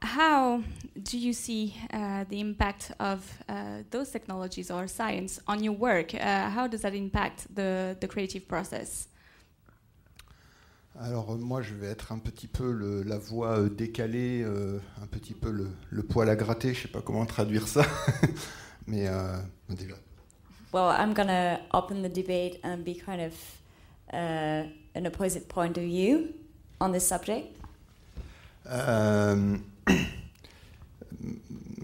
how 0.00 0.62
do 1.00 1.18
you 1.18 1.32
see 1.32 1.74
uh, 1.92 2.24
the 2.28 2.40
impact 2.40 2.92
of 2.98 3.24
uh, 3.48 3.82
those 3.90 4.10
technologies 4.10 4.70
or 4.70 4.86
science 4.88 5.40
on 5.46 5.62
your 5.62 5.74
work? 5.74 6.14
Uh, 6.14 6.50
how 6.50 6.66
does 6.66 6.82
that 6.82 6.94
impact 6.94 7.54
the, 7.54 7.96
the 8.00 8.08
creative 8.08 8.48
process? 8.48 9.08
Alors 11.00 11.38
moi 11.38 11.62
je 11.62 11.74
vais 11.74 11.86
être 11.86 12.12
un 12.12 12.18
petit 12.18 12.46
peu 12.46 12.70
le, 12.70 13.02
la 13.02 13.16
voix 13.16 13.58
euh, 13.58 13.70
décalée, 13.70 14.42
euh, 14.42 14.78
un 15.02 15.06
petit 15.06 15.32
peu 15.32 15.50
le, 15.50 15.70
le, 15.90 16.02
poil 16.02 16.28
à 16.28 16.36
gratter, 16.36 16.74
je 16.74 16.80
ne 16.80 16.82
sais 16.82 16.88
pas 16.88 17.00
comment 17.00 17.24
traduire 17.24 17.66
ça, 17.66 17.86
mais 18.86 19.08
euh, 19.08 19.38
déjà. 19.70 19.94
Well, 20.72 20.94
I'm 20.98 21.14
gonna 21.14 21.60
open 21.72 22.02
the 22.02 22.12
debate 22.12 22.60
and 22.62 22.84
be 22.84 22.94
kind 22.94 23.22
of 23.22 23.32
uh, 24.12 24.64
an 24.94 25.06
opposite 25.06 25.48
point 25.48 25.76
of 25.76 25.84
view 25.84 26.34
on 26.80 26.92
this 26.92 27.06
subject? 27.06 27.56
Euh, 28.66 29.56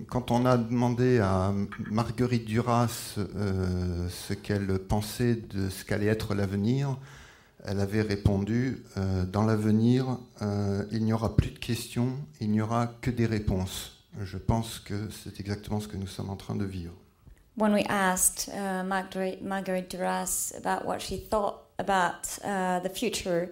quand 0.09 0.31
on 0.31 0.47
a 0.47 0.57
demandé 0.57 1.19
à 1.19 1.53
Marguerite 1.91 2.45
Duras 2.45 3.15
euh, 3.19 4.09
ce 4.09 4.35
qu'elle 4.35 4.79
pensait 4.79 5.37
de 5.37 5.69
ce 5.69 5.85
qu'allait 5.85 6.07
être 6.07 6.35
l'avenir, 6.35 6.97
elle 7.65 7.81
avait 7.81 8.03
répondu 8.03 8.85
euh, 8.97 9.25
Dans 9.25 9.45
l'avenir, 9.45 10.19
euh, 10.43 10.85
il 10.93 11.05
n'y 11.05 11.13
aura 11.13 11.37
plus 11.37 11.51
de 11.51 11.59
questions, 11.59 12.13
il 12.41 12.51
n'y 12.51 12.61
aura 12.61 12.87
que 13.01 13.11
des 13.11 13.27
réponses. 13.27 14.05
Je 14.21 14.39
pense 14.39 14.79
que 14.79 15.09
c'est 15.11 15.39
exactement 15.41 15.81
ce 15.81 15.89
que 15.89 15.97
nous 15.97 16.07
sommes 16.07 16.31
en 16.31 16.37
train 16.37 16.57
de 16.57 16.65
vivre. 16.65 16.95
When 17.57 17.73
we 17.73 17.85
asked 17.89 18.49
uh, 18.55 18.85
Marguerite, 18.85 19.43
Marguerite 19.43 19.91
Duras 19.91 20.53
about 20.57 20.87
what 20.87 21.01
she 21.01 21.19
thought 21.29 21.68
about 21.79 22.39
uh, 22.45 22.81
the 22.81 22.89
future. 22.89 23.51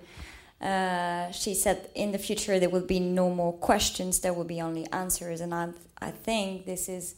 Uh, 0.61 1.31
she 1.33 1.55
said 1.55 1.91
in 1.95 2.13
the 2.13 2.19
future 2.19 2.59
there 2.59 2.71
will 2.71 2.87
be 2.87 2.99
no 3.01 3.31
more 3.31 3.53
questions, 3.53 4.21
there 4.21 4.33
will 4.33 4.45
be 4.45 4.61
only 4.61 4.87
answers, 4.93 5.41
and 5.41 5.55
I, 5.55 5.69
I 6.01 6.11
think 6.11 6.65
this 6.65 6.89
is 6.89 7.15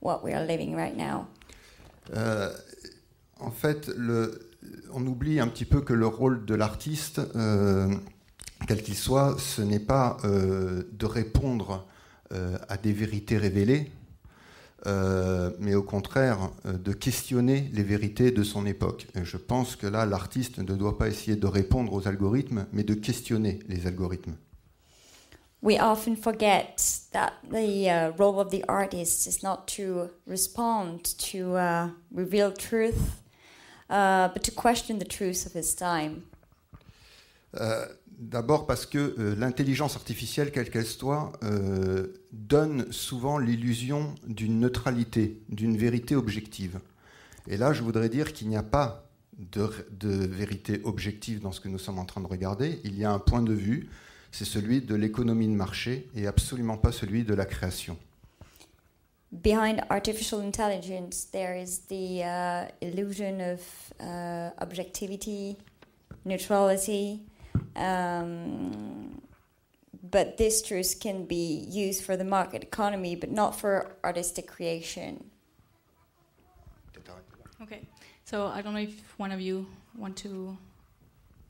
what 0.00 0.24
we 0.24 0.32
are 0.32 0.44
living 0.44 0.74
right 0.74 0.96
now. 0.96 1.26
Euh, 2.16 2.50
en 3.40 3.50
fait, 3.50 3.88
le, 3.88 4.48
on 4.92 5.06
oublie 5.06 5.40
un 5.40 5.48
petit 5.48 5.64
peu 5.64 5.80
que 5.82 5.92
le 5.92 6.06
rôle 6.06 6.44
de 6.44 6.54
l'artiste, 6.54 7.20
euh, 7.36 7.94
quel 8.66 8.82
qu'il 8.82 8.96
soit, 8.96 9.36
ce 9.38 9.62
n'est 9.62 9.78
pas 9.78 10.16
euh, 10.24 10.82
de 10.92 11.06
répondre 11.06 11.86
euh, 12.32 12.58
à 12.68 12.76
des 12.76 12.92
vérités 12.92 13.36
révélées, 13.36 13.92
euh, 14.86 15.50
mais 15.58 15.74
au 15.74 15.82
contraire 15.82 16.50
euh, 16.64 16.72
de 16.72 16.92
questionner 16.92 17.68
les 17.72 17.82
vérités 17.82 18.30
de 18.30 18.44
son 18.44 18.64
époque. 18.64 19.08
Et 19.16 19.24
je 19.24 19.36
pense 19.36 19.74
que 19.74 19.88
là, 19.88 20.06
l'artiste 20.06 20.58
ne 20.58 20.74
doit 20.74 20.96
pas 20.96 21.08
essayer 21.08 21.36
de 21.36 21.46
répondre 21.46 21.92
aux 21.92 22.06
algorithmes, 22.06 22.66
mais 22.72 22.84
de 22.84 22.94
questionner 22.94 23.58
les 23.68 23.86
algorithmes. 23.86 24.34
We 25.60 25.76
often 25.80 26.16
forget 26.16 27.08
that 27.12 27.32
the 27.50 27.88
uh, 27.88 28.12
role 28.16 28.38
of 28.38 28.50
the 28.50 28.64
artist 28.68 29.26
is 29.26 29.42
not 29.42 29.66
to 29.76 30.10
respond 30.24 31.18
to 31.32 31.56
uh, 31.56 31.88
reveal 32.14 32.52
truth, 32.52 33.20
uh, 33.90 34.28
but 34.28 34.44
to 34.44 34.52
question 34.52 35.00
the 35.00 35.04
truth 35.04 35.44
of 35.44 35.54
his 35.54 35.74
time. 35.74 36.22
D'abord 38.18 38.66
parce 38.66 38.84
que 38.84 39.14
euh, 39.18 39.36
l'intelligence 39.36 39.94
artificielle, 39.94 40.50
quelle 40.50 40.70
qu'elle 40.70 40.84
soit, 40.84 41.32
euh, 41.44 42.08
donne 42.32 42.90
souvent 42.90 43.38
l'illusion 43.38 44.16
d'une 44.26 44.58
neutralité, 44.58 45.40
d'une 45.48 45.76
vérité 45.76 46.16
objective. 46.16 46.80
Et 47.46 47.56
là, 47.56 47.72
je 47.72 47.80
voudrais 47.82 48.08
dire 48.08 48.32
qu'il 48.32 48.48
n'y 48.48 48.56
a 48.56 48.64
pas 48.64 49.08
de, 49.38 49.70
de, 49.92 50.26
vérité 50.26 50.80
objective 50.82 51.40
dans 51.40 51.52
ce 51.52 51.60
que 51.60 51.68
nous 51.68 51.78
sommes 51.78 52.00
en 52.00 52.04
train 52.04 52.20
de 52.20 52.26
regarder. 52.26 52.80
Il 52.82 52.98
y 52.98 53.04
a 53.04 53.12
un 53.12 53.20
point 53.20 53.40
de 53.40 53.52
vue, 53.52 53.88
c'est 54.32 54.44
celui 54.44 54.80
de 54.80 54.96
l'économie 54.96 55.46
de 55.46 55.52
marché 55.52 56.08
et 56.16 56.26
absolument 56.26 56.76
pas 56.76 56.90
celui 56.90 57.22
de 57.22 57.34
la 57.34 57.46
création. 57.46 57.96
Behind 59.30 59.80
artificial 59.90 60.40
intelligence, 60.40 61.30
there 61.30 61.54
is 61.54 61.82
the 61.88 62.22
uh, 62.24 62.66
illusion 62.80 63.38
of 63.40 63.60
uh, 64.00 64.50
objectivity, 64.60 65.56
neutrality. 66.24 67.20
Um, 67.76 69.22
but 70.10 70.36
this 70.36 70.62
truth 70.62 70.98
can 71.00 71.24
be 71.24 71.66
used 71.68 72.04
for 72.04 72.16
the 72.16 72.24
market 72.24 72.62
economy, 72.62 73.16
but 73.16 73.30
not 73.30 73.58
for 73.58 73.96
artistic 74.04 74.46
creation. 74.46 75.30
Okay, 77.60 77.82
so 78.24 78.46
I 78.46 78.62
don't 78.62 78.72
know 78.72 78.80
if 78.80 79.18
one 79.18 79.32
of 79.32 79.40
you 79.40 79.66
want 79.96 80.16
to 80.18 80.56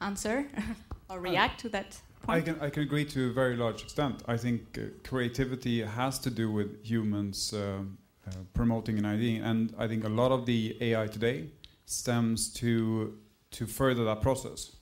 answer 0.01 0.47
or 1.11 1.21
react 1.21 1.61
to 1.61 1.69
that. 1.71 2.01
Point. 2.23 2.39
I 2.39 2.41
can 2.41 2.61
I 2.61 2.71
can 2.71 2.83
agree 2.83 3.05
to 3.05 3.31
a 3.31 3.33
very 3.33 3.57
large 3.57 3.83
extent. 3.83 4.23
I 4.27 4.37
think 4.37 4.79
uh, 4.79 4.83
creativity 5.09 5.83
has 5.83 6.19
to 6.21 6.31
do 6.31 6.51
with 6.51 6.83
humans 6.83 7.53
uh, 7.53 7.59
uh, 7.59 8.31
promoting 8.55 8.99
an 8.99 9.05
idea, 9.05 9.45
and 9.45 9.73
I 9.79 9.87
think 9.87 10.05
a 10.05 10.09
lot 10.09 10.33
of 10.33 10.47
the 10.47 10.77
AI 10.81 11.07
today 11.07 11.51
stems 11.87 12.53
to 12.55 13.17
to 13.51 13.67
further 13.67 14.05
that 14.05 14.21
process. 14.21 14.78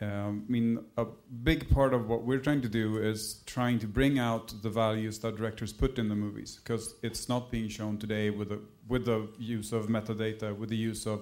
Um, 0.00 0.44
I 0.46 0.52
mean, 0.52 0.84
a 0.98 1.06
big 1.42 1.70
part 1.70 1.94
of 1.94 2.06
what 2.08 2.24
we're 2.24 2.38
trying 2.38 2.60
to 2.62 2.68
do 2.68 2.98
is 2.98 3.42
trying 3.46 3.78
to 3.78 3.86
bring 3.86 4.18
out 4.18 4.52
the 4.62 4.68
values 4.68 5.18
that 5.20 5.36
directors 5.36 5.72
put 5.72 5.98
in 5.98 6.08
the 6.08 6.14
movies, 6.14 6.60
because 6.62 6.96
it's 7.02 7.28
not 7.28 7.50
being 7.50 7.68
shown 7.68 7.96
today 7.96 8.28
with 8.30 8.50
the 8.50 8.60
with 8.88 9.06
the 9.06 9.28
use 9.38 9.72
of 9.72 9.86
metadata, 9.86 10.54
with 10.56 10.68
the 10.68 10.76
use 10.76 11.06
of 11.06 11.20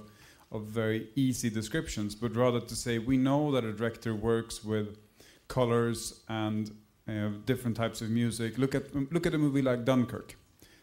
of 0.50 0.64
very 0.64 1.08
easy 1.14 1.50
descriptions, 1.50 2.14
but 2.14 2.34
rather 2.34 2.60
to 2.60 2.74
say 2.74 2.98
we 2.98 3.16
know 3.16 3.52
that 3.52 3.64
a 3.64 3.72
director 3.72 4.14
works 4.14 4.64
with 4.64 4.98
colors 5.46 6.22
and 6.28 6.70
uh, 7.08 7.28
different 7.44 7.76
types 7.76 8.00
of 8.00 8.10
music. 8.10 8.58
Look 8.58 8.74
at 8.74 8.94
look 9.12 9.26
at 9.26 9.34
a 9.34 9.38
movie 9.38 9.62
like 9.62 9.84
Dunkirk. 9.84 10.36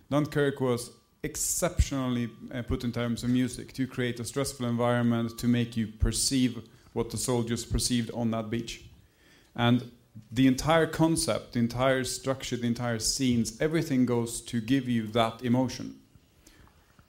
Dunkirk 0.09 0.61
was 0.61 0.91
exceptionally 1.23 2.29
uh, 2.53 2.61
put 2.63 2.83
in 2.83 2.91
terms 2.91 3.23
of 3.23 3.29
music 3.29 3.73
to 3.73 3.85
create 3.85 4.19
a 4.19 4.25
stressful 4.25 4.65
environment 4.65 5.37
to 5.37 5.47
make 5.47 5.77
you 5.77 5.87
perceive 5.87 6.63
what 6.93 7.09
the 7.09 7.17
soldiers 7.17 7.65
perceived 7.65 8.11
on 8.11 8.31
that 8.31 8.49
beach. 8.49 8.85
And 9.55 9.91
the 10.31 10.47
entire 10.47 10.87
concept, 10.87 11.53
the 11.53 11.59
entire 11.59 12.03
structure, 12.03 12.57
the 12.57 12.67
entire 12.67 12.99
scenes, 12.99 13.59
everything 13.61 14.05
goes 14.05 14.41
to 14.41 14.61
give 14.61 14.87
you 14.87 15.07
that 15.07 15.43
emotion. 15.43 15.99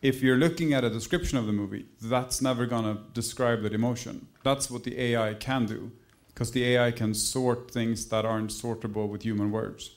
If 0.00 0.22
you're 0.22 0.36
looking 0.36 0.72
at 0.72 0.82
a 0.84 0.90
description 0.90 1.38
of 1.38 1.46
the 1.46 1.52
movie, 1.52 1.86
that's 2.00 2.42
never 2.42 2.66
going 2.66 2.84
to 2.84 3.00
describe 3.12 3.62
that 3.62 3.72
emotion. 3.72 4.26
That's 4.42 4.70
what 4.70 4.82
the 4.82 5.00
AI 5.00 5.34
can 5.34 5.66
do, 5.66 5.92
because 6.28 6.50
the 6.50 6.64
AI 6.64 6.90
can 6.90 7.14
sort 7.14 7.70
things 7.70 8.06
that 8.08 8.24
aren't 8.24 8.50
sortable 8.50 9.08
with 9.08 9.22
human 9.22 9.52
words. 9.52 9.92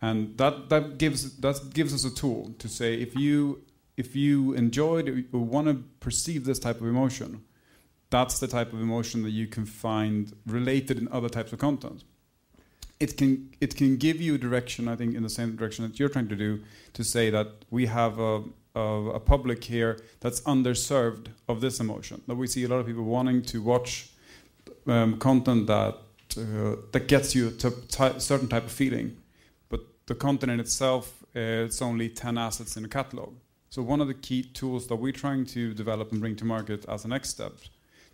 And 0.00 0.38
that, 0.38 0.68
that, 0.70 0.96
gives, 0.96 1.36
that 1.38 1.74
gives 1.74 1.92
us 1.92 2.04
a 2.04 2.14
tool 2.14 2.54
to 2.58 2.68
say 2.68 2.94
if 2.94 3.16
you, 3.16 3.62
if 3.96 4.14
you 4.14 4.54
enjoyed 4.54 5.26
or 5.32 5.40
want 5.40 5.66
to 5.66 5.84
perceive 6.00 6.44
this 6.44 6.58
type 6.58 6.80
of 6.80 6.86
emotion, 6.86 7.42
that's 8.10 8.38
the 8.38 8.48
type 8.48 8.72
of 8.72 8.80
emotion 8.80 9.22
that 9.22 9.30
you 9.30 9.46
can 9.46 9.66
find 9.66 10.32
related 10.46 10.98
in 10.98 11.08
other 11.08 11.28
types 11.28 11.52
of 11.52 11.58
content. 11.58 12.04
It 13.00 13.16
can 13.16 13.50
it 13.60 13.76
can 13.76 13.96
give 13.96 14.20
you 14.20 14.38
direction, 14.38 14.88
I 14.88 14.96
think, 14.96 15.14
in 15.14 15.22
the 15.22 15.30
same 15.30 15.56
direction 15.56 15.84
that 15.84 15.98
you're 15.98 16.08
trying 16.08 16.28
to 16.28 16.36
do, 16.36 16.60
to 16.94 17.04
say 17.04 17.30
that 17.30 17.48
we 17.70 17.86
have 17.86 18.18
a, 18.18 18.42
a, 18.74 18.80
a 18.80 19.20
public 19.20 19.64
here 19.64 20.00
that's 20.20 20.40
underserved 20.40 21.28
of 21.46 21.60
this 21.60 21.78
emotion. 21.80 22.22
That 22.26 22.36
we 22.36 22.46
see 22.46 22.64
a 22.64 22.68
lot 22.68 22.80
of 22.80 22.86
people 22.86 23.04
wanting 23.04 23.42
to 23.42 23.62
watch 23.62 24.10
um, 24.86 25.18
content 25.18 25.68
that 25.68 25.94
uh, 26.36 26.76
that 26.92 27.06
gets 27.06 27.34
you 27.34 27.50
to 27.52 27.68
a 28.00 28.20
certain 28.20 28.48
type 28.48 28.64
of 28.64 28.72
feeling, 28.72 29.16
but 29.68 29.80
the 30.06 30.14
content 30.14 30.50
in 30.50 30.60
itself 30.60 31.24
uh, 31.36 31.66
it's 31.66 31.80
only 31.82 32.08
ten 32.08 32.36
assets 32.36 32.76
in 32.76 32.84
a 32.84 32.88
catalog. 32.88 33.34
So 33.70 33.82
one 33.82 34.00
of 34.00 34.08
the 34.08 34.14
key 34.14 34.42
tools 34.42 34.86
that 34.88 34.96
we're 34.96 35.12
trying 35.12 35.44
to 35.46 35.74
develop 35.74 36.10
and 36.10 36.20
bring 36.20 36.36
to 36.36 36.44
market 36.44 36.84
as 36.88 37.04
a 37.04 37.08
next 37.08 37.28
step 37.28 37.52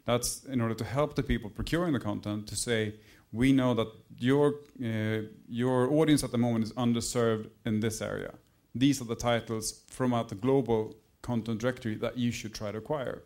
that's 0.04 0.44
in 0.44 0.60
order 0.60 0.74
to 0.74 0.84
help 0.84 1.14
the 1.14 1.22
people 1.22 1.50
procuring 1.50 1.92
the 1.92 2.00
content 2.00 2.46
to 2.48 2.56
say, 2.56 2.94
we 3.32 3.52
know 3.52 3.74
that 3.74 3.88
your 4.18 4.54
uh, 4.82 5.26
your 5.48 5.90
audience 5.92 6.22
at 6.22 6.30
the 6.30 6.38
moment 6.38 6.64
is 6.64 6.72
underserved 6.74 7.48
in 7.64 7.80
this 7.80 8.00
area. 8.00 8.32
These 8.74 9.00
are 9.00 9.06
the 9.06 9.16
titles 9.16 9.82
from 9.88 10.12
out 10.14 10.28
the 10.28 10.34
global 10.34 10.94
content 11.22 11.60
directory 11.60 11.96
that 11.96 12.16
you 12.18 12.30
should 12.30 12.54
try 12.54 12.70
to 12.72 12.78
acquire. 12.78 13.22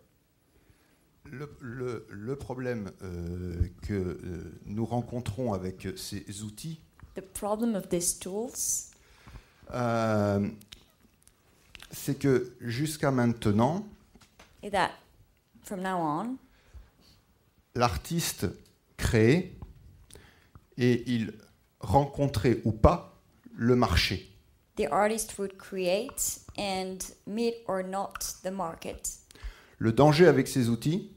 Le, 1.31 1.49
le, 1.61 2.07
le 2.11 2.37
problème 2.37 2.91
euh, 3.03 3.69
que 3.83 3.93
euh, 3.93 4.61
nous 4.65 4.87
rencontrons 4.87 5.53
avec 5.53 5.87
ces 5.97 6.43
outils, 6.43 6.81
the 7.15 7.21
problem 7.21 7.75
of 7.75 7.89
these 7.91 8.19
tools, 8.19 8.93
euh, 9.75 10.49
c'est 11.91 12.19
que 12.19 12.53
jusqu'à 12.63 13.11
maintenant, 13.11 13.85
is 14.63 14.71
that 14.71 14.93
from 15.65 15.83
now 15.83 15.99
on, 16.01 16.39
l'artiste 17.75 18.47
créait 18.97 19.57
et 20.77 21.11
il 21.11 21.33
rencontrait 21.81 22.61
ou 22.65 22.73
pas 22.73 23.21
le 23.53 23.77
marché. 23.77 24.35
The 24.77 24.87
artist 24.93 25.39
would 25.39 25.57
create 25.59 26.41
and 26.57 26.99
meet 27.27 27.55
or 27.67 27.83
not 27.83 28.19
the 28.45 28.53
market. 28.53 29.19
Le 29.79 29.93
danger 29.93 30.27
avec 30.27 30.47
ces 30.47 30.69
outils, 30.69 31.13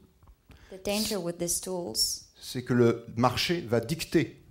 the 0.70 0.84
danger 0.84 1.16
with 1.16 1.38
these 1.38 1.60
tools, 1.60 2.26
c'est 2.40 2.64
que 2.64 2.74
le 2.74 3.06
marché 3.16 3.60
va 3.60 3.80
dicter 3.80 4.42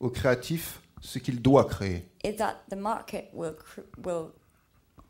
au 0.00 0.10
créatif 0.10 0.80
ce 1.00 1.18
qu'il 1.18 1.40
doit 1.40 1.66
créer. 1.66 2.04
Is 2.24 2.36
that 2.36 2.64
the 2.68 2.76
market 2.76 3.30
will, 3.32 3.54
will 4.04 4.32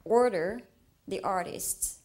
order 0.05 0.59
the 1.09 1.20
artists 1.22 2.01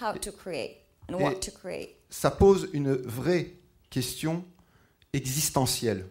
how 0.00 0.12
to 0.14 0.32
create 0.32 0.78
and 1.08 1.14
what 1.14 1.40
to 1.40 1.50
create. 1.52 1.96
Ça 2.10 2.30
pose 2.30 2.68
une 2.72 2.94
vraie 2.94 3.54
question 3.90 4.44
existentielle. 5.12 6.04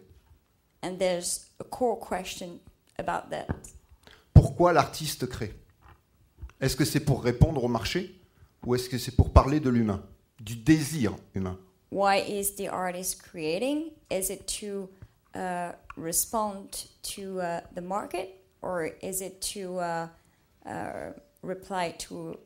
And 0.82 0.98
there's 0.98 1.50
a 1.60 1.64
core 1.64 1.98
question 1.98 2.60
about 2.98 3.30
that. 3.30 3.48
Pourquoi 4.32 4.72
l'artiste 4.72 5.26
crée? 5.26 5.54
Est-ce 6.60 6.76
que 6.76 6.84
c'est 6.84 7.00
pour 7.00 7.22
répondre 7.22 7.62
au 7.64 7.68
marché 7.68 8.14
ou 8.64 8.74
est-ce 8.74 8.88
que 8.88 8.98
c'est 8.98 9.14
pour 9.16 9.32
parler 9.32 9.60
de 9.60 9.70
l'humain, 9.70 10.02
du 10.40 10.56
désir 10.56 11.14
humain? 11.34 11.58
Why 11.90 12.18
is 12.18 12.56
the 12.56 12.68
artist 12.68 13.22
creating? 13.22 13.92
Is 14.10 14.30
it 14.30 14.46
to 14.60 14.88
uh, 15.34 15.72
respond 15.96 16.86
to 17.14 17.40
uh, 17.40 17.60
the 17.74 17.80
market 17.80 18.28
or 18.62 18.90
is 19.02 19.22
it 19.22 19.40
to 19.54 19.78
uh, 19.78 20.08
uh, 20.66 21.12
reply 21.42 21.94
to 21.98 22.38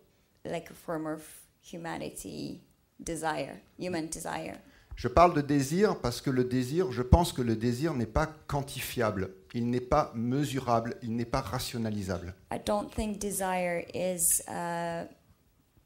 like 0.44 0.70
a 0.70 0.74
form 0.74 1.06
of 1.06 1.22
humanity 1.60 2.60
desire, 3.02 3.60
human 3.78 4.08
desire? 4.08 4.58
Je 4.96 5.08
parle 5.08 5.34
de 5.34 5.40
désir 5.40 5.98
parce 6.00 6.20
que 6.20 6.30
le 6.30 6.44
désir, 6.44 6.92
je 6.92 7.02
pense 7.02 7.32
que 7.32 7.42
le 7.42 7.56
désir 7.56 7.94
n'est 7.94 8.06
pas 8.06 8.26
quantifiable, 8.46 9.30
il 9.54 9.68
n'est 9.70 9.80
pas 9.80 10.12
mesurable, 10.14 10.96
il 11.02 11.16
n'est 11.16 11.24
pas 11.24 11.40
rationalisable. 11.40 12.34
I 12.52 12.58
don't 12.64 12.88
think 12.88 13.18
desire 13.18 13.84
is 13.94 14.42
uh, 14.48 15.06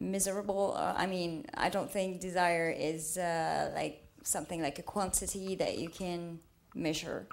miserable. 0.00 0.74
Uh, 0.76 0.94
I 0.98 1.06
mean, 1.06 1.44
I 1.56 1.70
don't 1.70 1.90
think 1.90 2.20
desire 2.20 2.70
is 2.70 3.16
uh, 3.16 3.72
like 3.74 4.02
something 4.22 4.60
like 4.60 4.78
a 4.78 4.82
quantity 4.82 5.56
that 5.56 5.78
you 5.78 5.88
can 5.88 6.38
measure. 6.74 7.26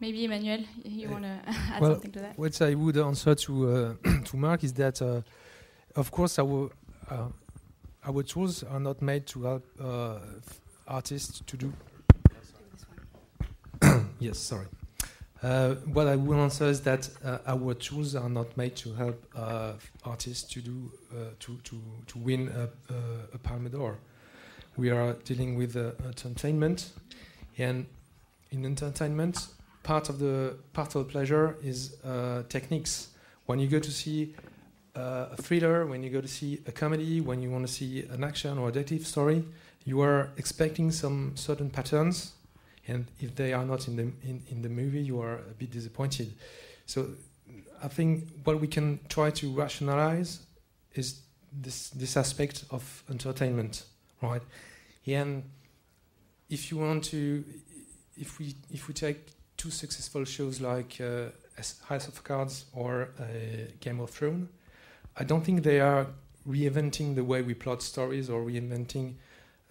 Maybe 0.00 0.24
Emmanuel, 0.24 0.64
you 0.84 1.10
want 1.10 1.24
to 1.24 1.40
add 1.46 1.80
well, 1.80 1.92
something 1.92 2.12
to 2.12 2.20
that? 2.20 2.38
What 2.38 2.60
I 2.62 2.74
would 2.74 2.96
answer 2.96 3.34
to 3.34 3.68
uh, 3.68 3.94
to 4.24 4.36
Mark 4.36 4.64
is 4.64 4.72
that, 4.74 5.00
uh, 5.02 5.20
of 5.94 6.10
course, 6.10 6.38
our 6.38 6.70
uh, 7.10 7.28
our 8.06 8.22
tools 8.22 8.62
are 8.62 8.80
not 8.80 9.02
made 9.02 9.26
to 9.26 9.42
help 9.42 9.66
uh, 9.78 10.18
artists 10.90 11.40
to 11.46 11.56
do. 11.56 11.72
yes, 14.18 14.38
sorry. 14.38 14.66
Uh, 15.42 15.74
what 15.92 16.06
I 16.06 16.16
will 16.16 16.38
answer 16.40 16.66
is 16.66 16.82
that 16.82 17.08
uh, 17.24 17.38
our 17.46 17.72
tools 17.72 18.14
are 18.14 18.28
not 18.28 18.54
made 18.58 18.76
to 18.76 18.92
help 18.92 19.24
uh, 19.34 19.72
artists 20.04 20.42
to 20.52 20.60
do 20.60 20.92
uh, 21.12 21.30
to, 21.38 21.56
to 21.64 21.80
to 22.08 22.18
win 22.18 22.48
a, 22.48 22.68
a, 23.34 23.38
Palme 23.38 23.70
d'Or. 23.70 23.96
We 24.76 24.90
are 24.90 25.14
dealing 25.24 25.56
with 25.56 25.76
uh, 25.76 25.92
entertainment, 26.04 26.92
and 27.56 27.86
in 28.50 28.66
entertainment, 28.66 29.46
part 29.82 30.10
of 30.10 30.18
the 30.18 30.56
part 30.74 30.94
of 30.94 31.06
the 31.06 31.10
pleasure 31.10 31.56
is 31.62 31.96
uh, 32.04 32.42
techniques. 32.50 33.08
When 33.46 33.58
you 33.58 33.66
go 33.66 33.78
to 33.78 33.90
see 33.90 34.34
a 34.94 35.36
thriller, 35.36 35.86
when 35.86 36.02
you 36.02 36.10
go 36.10 36.20
to 36.20 36.28
see 36.28 36.60
a 36.66 36.72
comedy, 36.72 37.22
when 37.22 37.40
you 37.40 37.50
want 37.50 37.66
to 37.66 37.72
see 37.72 38.02
an 38.10 38.22
action 38.24 38.58
or 38.58 38.68
a 38.68 38.72
detective 38.72 39.06
story, 39.06 39.44
you 39.84 40.00
are 40.00 40.30
expecting 40.36 40.90
some 40.90 41.32
certain 41.36 41.70
patterns, 41.70 42.32
and 42.86 43.06
if 43.18 43.34
they 43.34 43.52
are 43.52 43.64
not 43.64 43.88
in 43.88 43.96
the 43.96 44.02
in, 44.22 44.42
in 44.50 44.62
the 44.62 44.68
movie, 44.68 45.02
you 45.02 45.20
are 45.20 45.36
a 45.36 45.54
bit 45.58 45.70
disappointed. 45.70 46.32
So 46.86 47.10
I 47.82 47.88
think 47.88 48.28
what 48.44 48.60
we 48.60 48.66
can 48.66 49.00
try 49.08 49.30
to 49.30 49.52
rationalize 49.52 50.40
is 50.94 51.20
this 51.52 51.90
this 51.90 52.16
aspect 52.16 52.64
of 52.70 53.04
entertainment, 53.10 53.84
right? 54.22 54.42
And 55.06 55.44
if 56.48 56.70
you 56.70 56.78
want 56.78 57.04
to, 57.04 57.44
if 58.16 58.38
we 58.38 58.54
if 58.70 58.88
we 58.88 58.94
take 58.94 59.18
two 59.56 59.70
successful 59.70 60.24
shows 60.24 60.60
like 60.60 61.00
uh, 61.00 61.30
House 61.86 62.08
of 62.08 62.22
Cards 62.24 62.66
or 62.72 63.10
uh, 63.18 63.24
Game 63.80 64.00
of 64.00 64.10
Thrones, 64.10 64.48
I 65.16 65.24
don't 65.24 65.44
think 65.44 65.62
they 65.62 65.80
are 65.80 66.06
reinventing 66.48 67.14
the 67.14 67.24
way 67.24 67.42
we 67.42 67.54
plot 67.54 67.82
stories 67.82 68.30
or 68.30 68.42
reinventing 68.42 69.14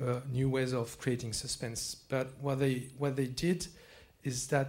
uh, 0.05 0.19
new 0.31 0.49
ways 0.49 0.73
of 0.73 0.97
creating 0.99 1.33
suspense. 1.33 1.95
But 2.07 2.31
what 2.41 2.59
they 2.59 2.87
what 2.97 3.15
they 3.15 3.27
did 3.27 3.67
is 4.23 4.47
that 4.47 4.67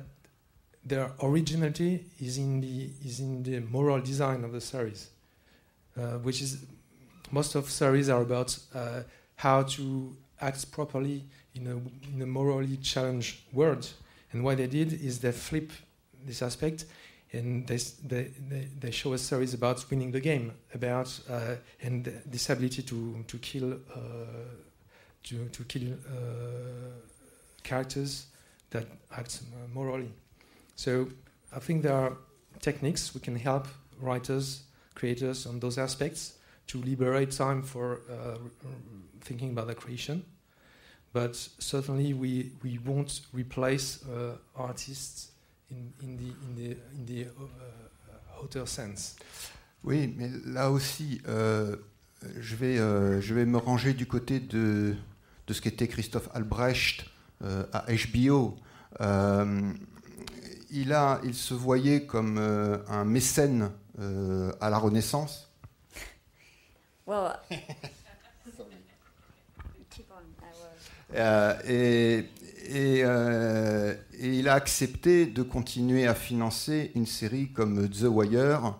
their 0.84 1.12
originality 1.22 2.06
is 2.20 2.38
in 2.38 2.60
the 2.60 2.90
is 3.04 3.20
in 3.20 3.42
the 3.42 3.60
moral 3.60 4.00
design 4.00 4.44
of 4.44 4.52
the 4.52 4.60
series, 4.60 5.10
uh, 5.96 6.18
which 6.18 6.42
is 6.42 6.64
most 7.30 7.54
of 7.54 7.70
series 7.70 8.08
are 8.08 8.22
about 8.22 8.58
uh, 8.74 9.02
how 9.36 9.62
to 9.62 10.16
act 10.40 10.70
properly 10.72 11.24
in 11.54 11.66
a 11.66 11.76
in 12.14 12.22
a 12.22 12.26
morally 12.26 12.76
challenged 12.78 13.40
world. 13.52 13.88
And 14.32 14.44
what 14.44 14.58
they 14.58 14.68
did 14.68 14.92
is 14.92 15.20
they 15.20 15.32
flip 15.32 15.72
this 16.24 16.40
aspect 16.42 16.84
and 17.32 17.66
they, 17.66 17.76
they, 18.04 18.30
they, 18.80 18.90
show 18.90 19.12
a 19.12 19.18
series 19.18 19.54
about 19.54 19.84
winning 19.88 20.10
the 20.10 20.20
game, 20.20 20.52
about 20.74 21.18
uh, 21.28 21.56
and 21.80 22.04
this 22.26 22.50
ability 22.50 22.82
to 22.82 23.24
to 23.26 23.38
kill 23.38 23.74
uh, 23.74 23.98
to, 25.24 25.48
to 25.48 25.64
kill 25.64 25.92
uh, 25.92 26.16
characters 27.62 28.26
that 28.70 28.87
act 29.16 29.40
morally. 29.72 30.12
So 30.76 31.09
I 31.54 31.59
think 31.59 31.83
there 31.83 31.94
are 31.94 32.16
techniques 32.61 33.14
we 33.14 33.20
can 33.20 33.37
help 33.37 33.66
writers, 34.00 34.62
creators 34.94 35.46
on 35.46 35.61
those 35.61 35.78
aspects 35.78 36.35
to 36.68 36.80
liberate 36.83 37.33
time 37.33 37.62
for 37.62 38.00
uh, 38.11 38.38
thinking 39.20 39.50
about 39.50 39.66
the 39.66 39.74
creation. 39.74 40.24
But 41.12 41.35
certainly 41.59 42.14
we, 42.14 42.52
we 42.62 42.78
won't 42.78 43.22
replace 43.33 44.04
uh, 44.06 44.37
artists 44.54 45.33
in, 45.70 45.92
in 46.02 46.16
the, 46.16 46.33
in 46.46 46.54
the, 46.56 46.76
in 46.94 47.06
the 47.06 48.61
uh, 48.61 48.64
sense. 48.66 49.16
Oui, 49.83 50.12
mais 50.16 50.30
là 50.44 50.70
aussi, 50.70 51.20
euh, 51.26 51.76
je, 52.38 52.54
vais, 52.54 52.78
euh, 52.78 53.20
je 53.20 53.35
vais 53.35 53.46
me 53.46 53.56
ranger 53.56 53.94
du 53.94 54.06
côté 54.06 54.38
de, 54.38 54.94
de 55.50 55.54
ce 55.54 55.60
qu'était 55.60 55.88
Christophe 55.88 56.28
Albrecht 56.32 57.06
euh, 57.42 57.64
à 57.72 57.84
HBO. 58.12 58.56
Euh, 59.00 59.72
il, 60.70 60.92
a, 60.92 61.20
il 61.24 61.34
se 61.34 61.54
voyait 61.54 62.06
comme 62.06 62.38
euh, 62.38 62.78
un 62.88 63.04
mécène 63.04 63.72
à 64.60 64.70
la 64.70 64.78
Renaissance. 64.78 65.50
Well. 67.06 67.32
Euh, 71.12 71.54
et, 71.66 72.24
et, 72.68 73.00
et 73.00 74.38
il 74.38 74.48
a 74.48 74.54
accepté 74.54 75.26
de 75.26 75.42
continuer 75.42 76.06
à 76.06 76.14
financer 76.14 76.92
une 76.94 77.06
série 77.06 77.50
comme 77.50 77.90
The 77.90 78.04
Wire, 78.04 78.78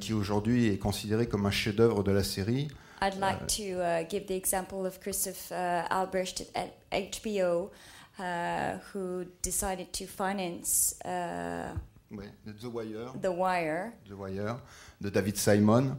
qui 0.00 0.12
aujourd'hui 0.12 0.66
est 0.66 0.78
considérée 0.78 1.28
comme 1.28 1.46
un 1.46 1.52
chef-d'œuvre 1.52 2.02
de 2.02 2.10
la 2.10 2.24
série. 2.24 2.68
I'd 3.00 3.18
like 3.18 3.46
to 3.48 3.80
uh, 3.80 4.02
give 4.08 4.26
the 4.26 4.34
example 4.34 4.84
of 4.84 5.00
Christoph 5.00 5.52
uh, 5.52 5.86
Albrecht 5.90 6.42
at 6.54 6.74
HBO, 6.90 7.70
uh, 8.18 8.78
who 8.92 9.26
decided 9.42 9.92
to 9.92 10.06
finance 10.06 11.00
uh, 11.04 11.76
Ouais, 12.10 12.30
The 12.44 12.68
Wire. 12.68 13.10
The 13.20 13.30
Wire. 13.30 13.92
The 14.08 14.14
Wire 14.14 14.56
de 15.00 15.10
David 15.10 15.36
Simon, 15.36 15.98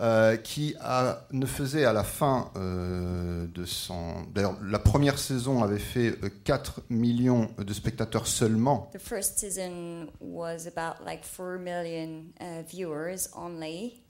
euh, 0.00 0.36
qui 0.36 0.76
a, 0.80 1.26
ne 1.32 1.46
faisait 1.46 1.84
à 1.84 1.92
la 1.92 2.04
fin 2.04 2.50
euh, 2.56 3.46
de 3.48 3.64
son. 3.64 4.22
D'ailleurs, 4.32 4.56
la 4.62 4.78
première 4.78 5.18
saison 5.18 5.62
avait 5.64 5.80
fait 5.80 6.16
euh, 6.22 6.30
4 6.44 6.82
millions 6.90 7.50
de 7.58 7.72
spectateurs 7.72 8.28
seulement. 8.28 8.88
The 8.92 9.00
first 9.00 9.38
season 9.38 10.10
was 10.20 10.68
about 10.68 11.04
like 11.04 11.24
4 11.24 11.58
million 11.58 12.26
uh, 12.40 12.62
viewers 12.68 13.28
only. 13.34 14.00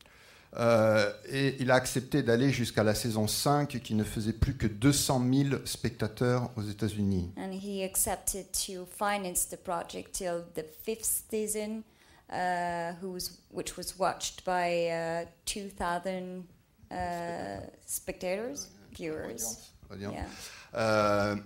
Euh, 0.58 1.12
et 1.28 1.56
il 1.60 1.70
a 1.70 1.74
accepté 1.74 2.22
d'aller 2.22 2.50
jusqu'à 2.50 2.82
la 2.82 2.94
saison 2.94 3.28
5, 3.28 3.80
qui 3.80 3.94
ne 3.94 4.02
faisait 4.02 4.32
plus 4.32 4.56
que 4.56 4.66
200 4.66 5.22
000 5.32 5.48
spectateurs 5.64 6.50
aux 6.56 6.62
États-Unis. 6.62 7.32
And 7.36 7.52
he 7.52 7.84
accepted 7.84 8.46
to 8.66 8.84
finance 8.86 9.46
the 9.48 9.56
project 9.56 10.12
till 10.12 10.44
the 10.54 10.64
fifth 10.84 11.24
season, 11.30 11.82
uh, 12.30 12.92
who's, 13.00 13.38
which 13.52 13.76
was 13.76 13.94
watched 13.98 14.44
by 14.44 14.90
uh, 14.90 15.26
2,000 15.46 16.44
uh, 16.90 17.60
spectators, 17.86 18.68
viewers. 18.92 19.70
dire. 19.96 20.10
Yeah. 20.12 20.26
Euh, 20.74 21.36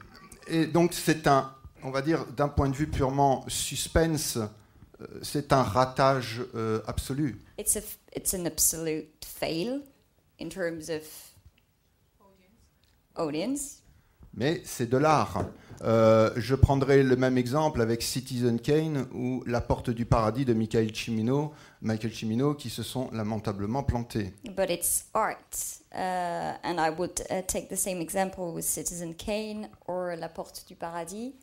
et 0.46 0.66
donc, 0.66 0.94
c'est 0.94 1.27
un, 1.27 1.55
on 1.83 1.90
va 1.90 2.01
dire, 2.01 2.25
d'un 2.27 2.48
point 2.48 2.68
de 2.68 2.75
vue 2.75 2.88
purement 2.88 3.44
suspense, 3.48 4.38
c'est 5.22 5.52
un 5.52 5.62
ratage 5.62 6.42
euh, 6.54 6.80
absolu. 6.86 7.40
It's, 7.58 7.76
a 7.76 7.80
it's 8.14 8.34
an 8.34 8.46
absolute 8.46 9.24
fail 9.24 9.82
in 10.40 10.48
terms 10.48 10.90
of 10.90 11.02
audience. 13.16 13.82
Mais 14.34 14.62
c'est 14.64 14.88
de 14.88 14.96
l'art. 14.96 15.44
Euh, 15.84 16.30
je 16.36 16.54
prendrai 16.54 17.02
le 17.02 17.16
même 17.16 17.36
exemple 17.36 17.82
avec 17.82 18.02
Citizen 18.02 18.60
Kane 18.60 19.06
ou 19.12 19.42
La 19.46 19.60
Porte 19.60 19.90
du 19.90 20.06
Paradis 20.06 20.44
de 20.44 20.54
Michael 20.54 20.94
Cimino, 20.94 21.52
Michael 21.80 22.12
Cimino 22.14 22.54
qui 22.54 22.70
se 22.70 22.82
sont 22.82 23.10
lamentablement 23.12 23.82
plantés. 23.82 24.32
but 24.56 24.70
it's 24.70 25.06
art. 25.12 25.36
Uh, 25.92 26.56
and 26.62 26.78
I 26.78 26.90
would 26.90 27.22
uh, 27.30 27.42
take 27.46 27.68
the 27.68 27.76
same 27.76 28.00
example 28.00 28.52
with 28.54 28.64
Citizen 28.64 29.14
Kane 29.14 29.68
or 29.86 30.14
La 30.16 30.28
Porte 30.28 30.64
du 30.66 30.76
Paradis. 30.76 31.34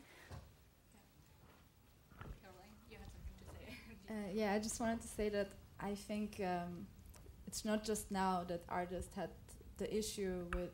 Uh, 4.10 4.14
yeah, 4.32 4.52
I 4.52 4.58
just 4.58 4.80
wanted 4.80 5.00
to 5.02 5.08
say 5.08 5.28
that 5.28 5.50
I 5.78 5.94
think 5.94 6.40
um, 6.44 6.86
it's 7.46 7.64
not 7.64 7.84
just 7.84 8.10
now 8.10 8.44
that 8.48 8.62
artists 8.68 9.14
had 9.14 9.30
the 9.78 9.96
issue 9.96 10.46
with 10.54 10.72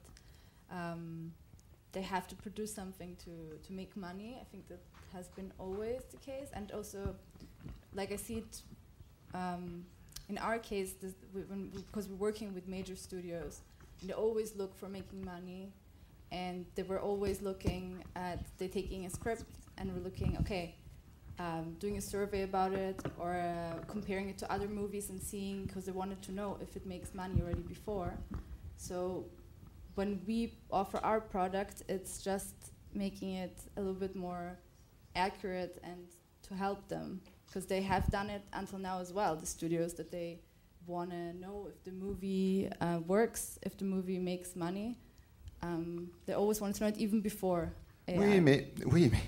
um, 0.70 1.32
they 1.92 2.00
have 2.00 2.26
to 2.28 2.34
produce 2.34 2.74
something 2.74 3.14
to, 3.24 3.58
to 3.66 3.72
make 3.74 3.94
money. 3.94 4.38
I 4.40 4.44
think 4.44 4.66
that 4.68 4.80
has 5.12 5.28
been 5.28 5.52
always 5.58 6.00
the 6.10 6.16
case, 6.16 6.48
and 6.54 6.72
also, 6.72 7.14
like 7.94 8.10
I 8.10 8.16
see 8.16 8.38
it 8.38 8.62
um, 9.34 9.84
in 10.30 10.38
our 10.38 10.58
case, 10.58 10.94
this, 10.94 11.12
we, 11.34 11.42
because 11.42 12.08
we're 12.08 12.16
working 12.16 12.54
with 12.54 12.66
major 12.66 12.96
studios, 12.96 13.60
they 14.02 14.14
always 14.14 14.56
look 14.56 14.74
for 14.74 14.88
making 14.88 15.24
money, 15.24 15.72
and 16.32 16.64
they 16.74 16.82
were 16.84 17.00
always 17.00 17.42
looking 17.42 18.02
at 18.14 18.40
they 18.56 18.68
taking 18.68 19.04
a 19.04 19.10
script 19.10 19.44
and 19.78 19.92
we're 19.92 20.02
looking 20.02 20.36
okay 20.40 20.74
um, 21.38 21.76
doing 21.78 21.96
a 21.98 22.00
survey 22.00 22.42
about 22.42 22.72
it 22.72 23.00
or 23.18 23.34
uh, 23.34 23.84
comparing 23.86 24.28
it 24.28 24.38
to 24.38 24.50
other 24.50 24.68
movies 24.68 25.10
and 25.10 25.20
seeing 25.22 25.64
because 25.64 25.84
they 25.84 25.92
wanted 25.92 26.22
to 26.22 26.32
know 26.32 26.58
if 26.60 26.76
it 26.76 26.86
makes 26.86 27.14
money 27.14 27.40
already 27.42 27.62
before. 27.62 28.14
So 28.76 29.26
when 29.94 30.20
we 30.26 30.54
offer 30.70 30.98
our 30.98 31.20
product, 31.20 31.82
it's 31.88 32.22
just 32.22 32.54
making 32.94 33.34
it 33.34 33.58
a 33.76 33.80
little 33.80 33.94
bit 33.94 34.16
more 34.16 34.58
accurate 35.14 35.78
and 35.82 36.06
to 36.42 36.54
help 36.54 36.88
them 36.88 37.20
because 37.46 37.66
they 37.66 37.82
have 37.82 38.10
done 38.10 38.30
it 38.30 38.42
until 38.52 38.78
now 38.78 39.00
as 39.00 39.12
well. 39.12 39.36
The 39.36 39.46
studios 39.46 39.94
that 39.94 40.10
they 40.10 40.40
want 40.86 41.10
to 41.10 41.32
know 41.34 41.68
if 41.68 41.82
the 41.84 41.92
movie 41.92 42.70
uh, 42.80 42.98
works, 43.06 43.58
if 43.62 43.76
the 43.76 43.84
movie 43.84 44.18
makes 44.18 44.54
money. 44.56 44.98
Um, 45.62 46.10
they 46.26 46.34
always 46.34 46.60
wanted 46.60 46.76
to 46.76 46.84
know 46.84 46.88
it 46.88 46.98
even 46.98 47.20
before. 47.20 47.72
Oui, 48.08 48.40
mais, 48.40 48.72
oui, 48.84 49.10
mais 49.10 49.22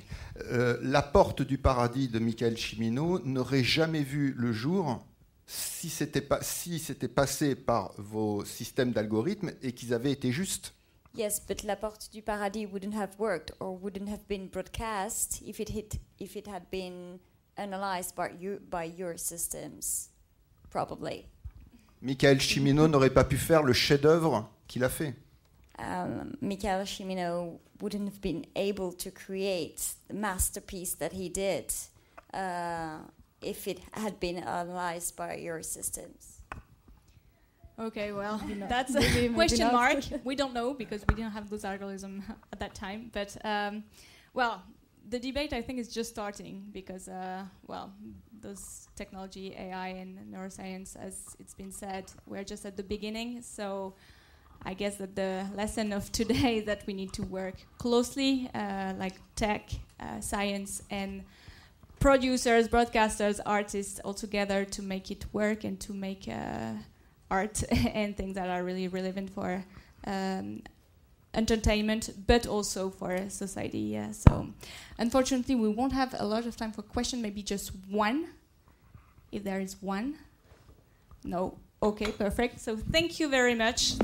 euh, 0.51 0.79
La 0.83 1.03
Porte 1.03 1.43
du 1.43 1.59
Paradis 1.59 2.09
de 2.09 2.19
Michael 2.19 2.57
Cimino 2.57 3.19
n'aurait 3.25 3.65
jamais 3.65 4.03
vu 4.03 4.35
le 4.37 4.53
jour 4.53 5.05
si 5.47 5.89
c'était 5.89 6.21
pas 6.21 6.41
si 6.43 6.79
c'était 6.79 7.09
passé 7.09 7.55
par 7.55 7.93
vos 7.97 8.45
systèmes 8.45 8.93
d'algorithmes 8.93 9.51
et 9.63 9.73
qu'ils 9.73 9.95
avaient 9.95 10.13
été 10.13 10.31
justes. 10.31 10.75
Yes, 11.17 11.43
but 11.45 11.65
La 11.65 11.75
Porte 11.75 12.11
du 12.13 12.23
Paradis 12.23 12.67
wouldn't 12.67 12.95
have 12.95 13.19
worked 13.19 13.53
or 13.59 13.77
wouldn't 13.83 14.09
have 14.09 14.27
been 14.29 14.47
broadcast 14.47 15.43
if 15.45 15.59
it 15.59 15.71
hit, 15.71 15.99
if 16.21 16.37
it 16.37 16.47
had 16.47 16.63
been 16.71 17.19
analyzed 17.57 18.15
by 18.15 18.31
you 18.39 18.61
by 18.71 18.85
your 18.85 19.19
systems, 19.19 20.11
probably. 20.71 21.27
Michael 22.01 22.41
Cimino 22.41 22.87
n'aurait 22.87 23.11
pas 23.11 23.25
pu 23.25 23.37
faire 23.37 23.63
le 23.65 23.73
chef-d'œuvre 23.73 24.49
qu'il 24.69 24.85
a 24.85 24.89
fait. 24.89 25.15
Um, 25.79 26.37
Michael 26.41 26.81
Cimino 26.85 27.59
wouldn't 27.81 28.07
have 28.09 28.21
been 28.21 28.45
able 28.57 28.93
to 28.93 29.11
create 29.11 29.95
the 30.09 30.15
masterpiece 30.15 30.95
that 30.95 31.13
he 31.13 31.29
did 31.29 31.73
uh, 32.35 32.99
if 33.41 33.69
it 33.69 33.81
had 33.93 34.19
been 34.19 34.39
analyzed 34.39 35.17
by 35.17 35.37
your 35.37 35.63
systems. 35.63 36.41
Okay, 37.79 38.11
well, 38.11 38.39
Maybe 38.45 38.59
not. 38.61 38.69
that's 38.69 38.93
Maybe- 38.95 39.07
a 39.07 39.13
maybe 39.23 39.35
question 39.35 39.61
not. 39.61 39.73
mark. 39.73 40.05
we 40.25 40.35
don't 40.35 40.53
know 40.53 40.75
because 40.75 41.05
we 41.09 41.15
didn't 41.15 41.31
have 41.31 41.49
those 41.49 41.63
algorithms 41.63 42.23
at 42.53 42.59
that 42.59 42.75
time. 42.75 43.11
But 43.13 43.37
um, 43.45 43.85
well, 44.35 44.63
the 45.09 45.21
debate 45.21 45.53
I 45.53 45.63
think 45.63 45.79
is 45.79 45.87
just 45.89 46.11
starting 46.11 46.65
because 46.73 47.07
uh, 47.09 47.45
well, 47.69 47.93
those 48.41 48.89
technology, 48.97 49.55
AI, 49.57 49.89
and 49.89 50.19
neuroscience, 50.35 50.97
as 50.97 51.37
it's 51.39 51.55
been 51.55 51.71
said, 51.71 52.11
we're 52.27 52.43
just 52.45 52.67
at 52.67 52.77
the 52.77 52.83
beginning. 52.83 53.43
So. 53.43 53.95
I 54.65 54.75
guess 54.75 54.97
that 54.97 55.15
the 55.15 55.47
lesson 55.55 55.93
of 55.93 56.11
today 56.13 56.59
is 56.59 56.65
that 56.65 56.83
we 56.87 56.93
need 56.93 57.13
to 57.15 57.23
work 57.23 57.55
closely, 57.79 58.51
uh, 58.55 58.95
like 58.99 59.15
tech, 59.37 59.71
uh, 60.01 60.21
science, 60.21 60.83
and 60.91 61.25
producers, 62.01 62.69
broadcasters, 62.69 63.41
artists 63.45 64.01
all 64.05 64.15
together 64.15 64.65
to 64.65 64.83
make 64.83 65.11
it 65.11 65.25
work 65.33 65.65
and 65.65 65.81
to 65.81 65.93
make 65.93 66.29
uh, 66.29 66.73
art 67.31 67.63
and 67.71 68.17
things 68.17 68.35
that 68.35 68.49
are 68.49 68.63
really 68.65 68.89
relevant 68.89 69.31
for 69.31 69.65
um, 70.07 70.63
entertainment, 71.35 72.11
but 72.27 72.47
also 72.47 72.91
for 72.91 73.29
society. 73.29 74.01
So, 74.13 74.49
unfortunately, 74.99 75.55
we 75.55 75.69
won't 75.69 75.93
have 75.93 76.15
a 76.19 76.25
lot 76.25 76.47
of 76.47 76.57
time 76.57 76.73
for 76.73 76.83
questions. 76.83 77.23
Maybe 77.23 77.43
just 77.43 77.73
one, 77.89 78.29
if 79.33 79.45
there 79.45 79.61
is 79.61 79.81
one. 79.81 80.19
No. 81.25 81.59
Okay, 81.83 82.11
perfect. 82.11 82.61
So, 82.61 82.77
thank 82.77 83.21
you 83.21 83.29
very 83.29 83.55
much. 83.55 83.95